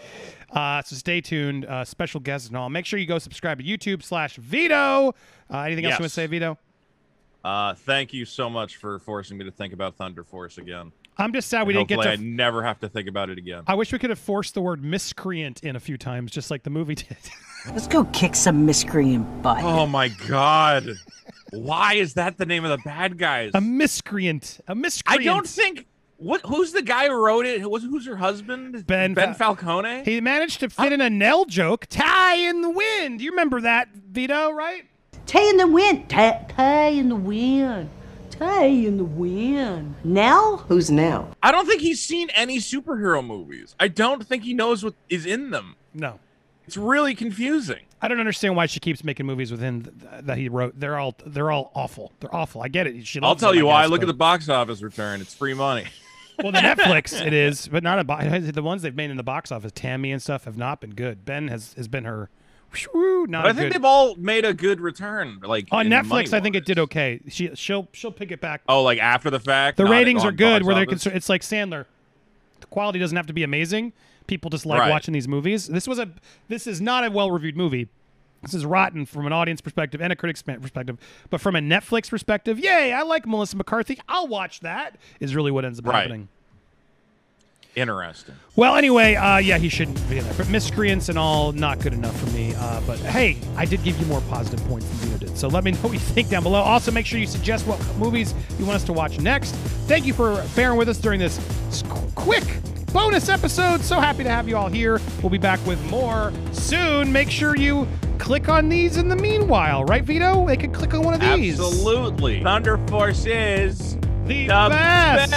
Uh, 0.50 0.80
so 0.82 0.94
stay 0.94 1.20
tuned. 1.20 1.64
Uh, 1.66 1.84
special 1.84 2.20
guests 2.20 2.46
and 2.48 2.56
all. 2.56 2.68
Make 2.70 2.86
sure 2.86 2.98
you 3.00 3.06
go 3.06 3.18
subscribe 3.18 3.58
to 3.58 3.64
YouTube 3.64 4.02
slash 4.04 4.36
Vito. 4.36 5.14
Uh, 5.52 5.58
anything 5.62 5.84
else 5.84 5.94
you 5.98 6.02
want 6.02 6.10
to 6.10 6.14
say, 6.14 6.26
Vito? 6.28 6.56
Uh, 7.42 7.74
thank 7.74 8.12
you 8.12 8.24
so 8.24 8.48
much 8.48 8.76
for 8.76 8.98
forcing 9.00 9.36
me 9.36 9.44
to 9.44 9.50
think 9.50 9.72
about 9.74 9.96
Thunder 9.96 10.22
Force 10.22 10.56
again. 10.58 10.92
I'm 11.16 11.32
just 11.32 11.48
sad 11.48 11.66
we 11.66 11.72
didn't 11.72 11.88
get 11.88 11.96
Hopefully, 11.96 12.16
to. 12.16 12.22
I 12.22 12.24
never 12.24 12.62
have 12.62 12.80
to 12.80 12.88
think 12.88 13.08
about 13.08 13.30
it 13.30 13.38
again. 13.38 13.62
I 13.66 13.74
wish 13.74 13.92
we 13.92 13.98
could 13.98 14.10
have 14.10 14.18
forced 14.18 14.54
the 14.54 14.60
word 14.60 14.82
miscreant 14.82 15.62
in 15.62 15.76
a 15.76 15.80
few 15.80 15.96
times, 15.96 16.30
just 16.30 16.50
like 16.50 16.62
the 16.62 16.70
movie 16.70 16.96
did. 16.96 17.16
Let's 17.66 17.86
go 17.86 18.04
kick 18.06 18.34
some 18.34 18.66
miscreant 18.66 19.42
butt. 19.42 19.62
Oh 19.62 19.86
my 19.86 20.08
god. 20.08 20.88
Why 21.50 21.94
is 21.94 22.14
that 22.14 22.36
the 22.36 22.46
name 22.46 22.64
of 22.64 22.70
the 22.70 22.82
bad 22.84 23.16
guys? 23.16 23.52
a 23.54 23.60
miscreant. 23.60 24.60
A 24.68 24.72
I 24.72 24.74
miscreant. 24.74 25.20
I 25.20 25.24
don't 25.24 25.46
think 25.46 25.86
what 26.16 26.40
who's 26.44 26.72
the 26.72 26.82
guy 26.82 27.08
who 27.08 27.14
wrote 27.14 27.46
it? 27.46 27.60
Who 27.60 27.68
was 27.68 27.82
who's 27.82 28.06
her 28.06 28.16
husband? 28.16 28.86
Ben 28.86 29.14
Ben 29.14 29.34
Fal- 29.34 29.54
Falcone? 29.54 30.04
He 30.04 30.20
managed 30.20 30.60
to 30.60 30.70
fit 30.70 30.92
in 30.92 31.00
a 31.00 31.10
Nell 31.10 31.44
joke. 31.44 31.86
Tie 31.88 32.36
in 32.36 32.60
the 32.60 32.70
wind. 32.70 33.20
You 33.20 33.30
remember 33.30 33.60
that, 33.62 33.88
Vito, 33.94 34.50
right? 34.50 34.84
Tay 35.26 35.48
in 35.48 35.56
the 35.56 35.66
wind. 35.66 36.08
Tay, 36.08 36.46
tay 36.50 36.98
in 36.98 37.08
the 37.08 37.16
wind. 37.16 37.88
Tay 38.38 38.84
in 38.86 38.96
the 38.96 39.04
wind. 39.04 39.94
Now? 40.04 40.58
Who's 40.68 40.90
now? 40.90 41.28
I 41.42 41.52
don't 41.52 41.66
think 41.66 41.80
he's 41.80 42.02
seen 42.02 42.30
any 42.30 42.58
superhero 42.58 43.24
movies. 43.24 43.74
I 43.78 43.88
don't 43.88 44.26
think 44.26 44.42
he 44.42 44.54
knows 44.54 44.82
what 44.84 44.94
is 45.08 45.24
in 45.26 45.50
them. 45.50 45.76
No. 45.92 46.18
It's 46.66 46.76
really 46.76 47.14
confusing. 47.14 47.80
I 48.02 48.08
don't 48.08 48.18
understand 48.20 48.56
why 48.56 48.66
she 48.66 48.80
keeps 48.80 49.04
making 49.04 49.26
movies 49.26 49.50
within 49.50 49.82
th- 49.84 50.24
that 50.24 50.36
he 50.38 50.48
wrote. 50.48 50.78
They're 50.78 50.98
all 50.98 51.14
they're 51.24 51.50
all 51.50 51.70
awful. 51.74 52.12
They're 52.20 52.34
awful. 52.34 52.62
I 52.62 52.68
get 52.68 52.86
it. 52.86 53.06
She 53.06 53.20
I'll 53.22 53.36
tell 53.36 53.50
them, 53.50 53.58
you 53.58 53.68
I 53.68 53.72
why. 53.72 53.82
guess, 53.82 53.90
Look 53.90 54.00
at 54.02 54.06
the 54.08 54.14
box 54.14 54.48
office 54.48 54.82
return. 54.82 55.20
It's 55.20 55.34
free 55.34 55.54
money. 55.54 55.84
Well, 56.42 56.50
the 56.50 56.58
Netflix 56.62 57.24
it 57.24 57.32
is, 57.32 57.68
but 57.68 57.84
not 57.84 58.00
a 58.00 58.02
bo- 58.04 58.40
the 58.40 58.60
ones 58.60 58.82
they've 58.82 58.92
made 58.92 59.08
in 59.12 59.16
the 59.16 59.22
box 59.22 59.52
office. 59.52 59.70
Tammy 59.72 60.10
and 60.10 60.20
stuff 60.20 60.46
have 60.46 60.56
not 60.56 60.80
been 60.80 60.90
good. 60.90 61.24
Ben 61.24 61.46
has 61.46 61.74
has 61.74 61.86
been 61.86 62.02
her. 62.06 62.28
Whew, 62.92 63.26
not 63.28 63.42
But 63.44 63.50
I 63.50 63.52
think 63.54 63.66
good. 63.66 63.72
they've 63.74 63.84
all 63.84 64.14
made 64.16 64.44
a 64.44 64.52
good 64.54 64.80
return. 64.80 65.40
Like 65.42 65.68
on 65.70 65.86
Netflix, 65.86 66.32
I 66.32 66.40
think 66.40 66.56
it 66.56 66.64
did 66.64 66.78
okay. 66.78 67.20
She 67.28 67.50
she'll 67.54 67.88
she'll 67.92 68.12
pick 68.12 68.30
it 68.32 68.40
back. 68.40 68.62
Oh, 68.68 68.82
like 68.82 68.98
after 68.98 69.30
the 69.30 69.40
fact. 69.40 69.76
the 69.76 69.86
ratings 69.86 70.24
are 70.24 70.32
good 70.32 70.62
where 70.64 70.74
they're 70.74 70.86
concerned. 70.86 71.16
It's 71.16 71.28
like 71.28 71.42
Sandler. 71.42 71.86
The 72.60 72.66
quality 72.66 72.98
doesn't 72.98 73.16
have 73.16 73.26
to 73.26 73.32
be 73.32 73.42
amazing. 73.42 73.92
People 74.26 74.48
just 74.50 74.64
like 74.66 74.80
Right. 74.80 74.90
watching 74.90 75.12
these 75.12 75.28
movies. 75.28 75.66
This 75.66 75.86
was 75.86 75.98
a 75.98 76.08
this 76.48 76.66
is 76.66 76.80
not 76.80 77.04
a 77.04 77.10
well 77.10 77.30
reviewed 77.30 77.56
movie. 77.56 77.88
This 78.42 78.52
is 78.54 78.66
rotten 78.66 79.06
from 79.06 79.26
an 79.26 79.32
audience 79.32 79.60
perspective 79.62 80.02
and 80.02 80.12
a 80.12 80.16
critic's 80.16 80.42
perspective, 80.42 80.98
but 81.30 81.40
from 81.40 81.56
a 81.56 81.60
Netflix 81.60 82.10
perspective, 82.10 82.58
yay! 82.58 82.92
I 82.92 83.00
like 83.02 83.26
Melissa 83.26 83.56
McCarthy. 83.56 83.98
I'll 84.06 84.28
watch 84.28 84.60
that. 84.60 84.96
Is 85.18 85.34
really 85.34 85.50
what 85.50 85.64
ends 85.64 85.78
up 85.78 85.86
Right. 85.86 86.00
happening. 86.02 86.28
Interesting. 87.76 88.34
Well, 88.56 88.76
anyway, 88.76 89.14
uh, 89.16 89.38
yeah, 89.38 89.58
he 89.58 89.68
shouldn't 89.68 89.96
be 90.08 90.18
in 90.18 90.24
there. 90.24 90.34
But 90.34 90.48
miscreants 90.48 91.08
and 91.08 91.18
all, 91.18 91.50
not 91.52 91.80
good 91.80 91.92
enough 91.92 92.18
for 92.18 92.26
me. 92.30 92.54
Uh, 92.56 92.80
but 92.86 92.98
hey, 93.00 93.36
I 93.56 93.64
did 93.64 93.82
give 93.82 93.98
you 93.98 94.06
more 94.06 94.20
positive 94.22 94.64
points 94.68 94.86
than 94.88 94.96
Vito 95.10 95.26
did. 95.26 95.36
So 95.36 95.48
let 95.48 95.64
me 95.64 95.72
know 95.72 95.78
what 95.78 95.92
you 95.92 95.98
think 95.98 96.28
down 96.28 96.44
below. 96.44 96.60
Also, 96.60 96.92
make 96.92 97.04
sure 97.06 97.18
you 97.18 97.26
suggest 97.26 97.66
what 97.66 97.84
movies 97.96 98.32
you 98.58 98.64
want 98.64 98.76
us 98.76 98.84
to 98.84 98.92
watch 98.92 99.18
next. 99.18 99.54
Thank 99.88 100.06
you 100.06 100.14
for 100.14 100.44
bearing 100.54 100.78
with 100.78 100.88
us 100.88 100.98
during 100.98 101.18
this 101.18 101.40
quick 102.14 102.44
bonus 102.92 103.28
episode. 103.28 103.80
So 103.80 103.98
happy 103.98 104.22
to 104.22 104.30
have 104.30 104.48
you 104.48 104.56
all 104.56 104.68
here. 104.68 105.00
We'll 105.20 105.30
be 105.30 105.38
back 105.38 105.58
with 105.66 105.84
more 105.90 106.32
soon. 106.52 107.12
Make 107.12 107.28
sure 107.28 107.56
you 107.56 107.88
click 108.20 108.48
on 108.48 108.68
these 108.68 108.96
in 108.98 109.08
the 109.08 109.16
meanwhile, 109.16 109.84
right, 109.84 110.04
Vito? 110.04 110.46
They 110.46 110.56
could 110.56 110.72
click 110.72 110.94
on 110.94 111.02
one 111.02 111.14
of 111.14 111.20
these. 111.20 111.58
Absolutely. 111.58 112.40
Thunder 112.42 112.78
Force 112.86 113.26
is 113.26 113.96
The 114.26 114.44
the 114.44 114.68
best, 114.70 115.30
best 115.32 115.33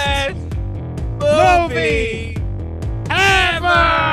movie 1.38 2.34
ever! 3.10 4.07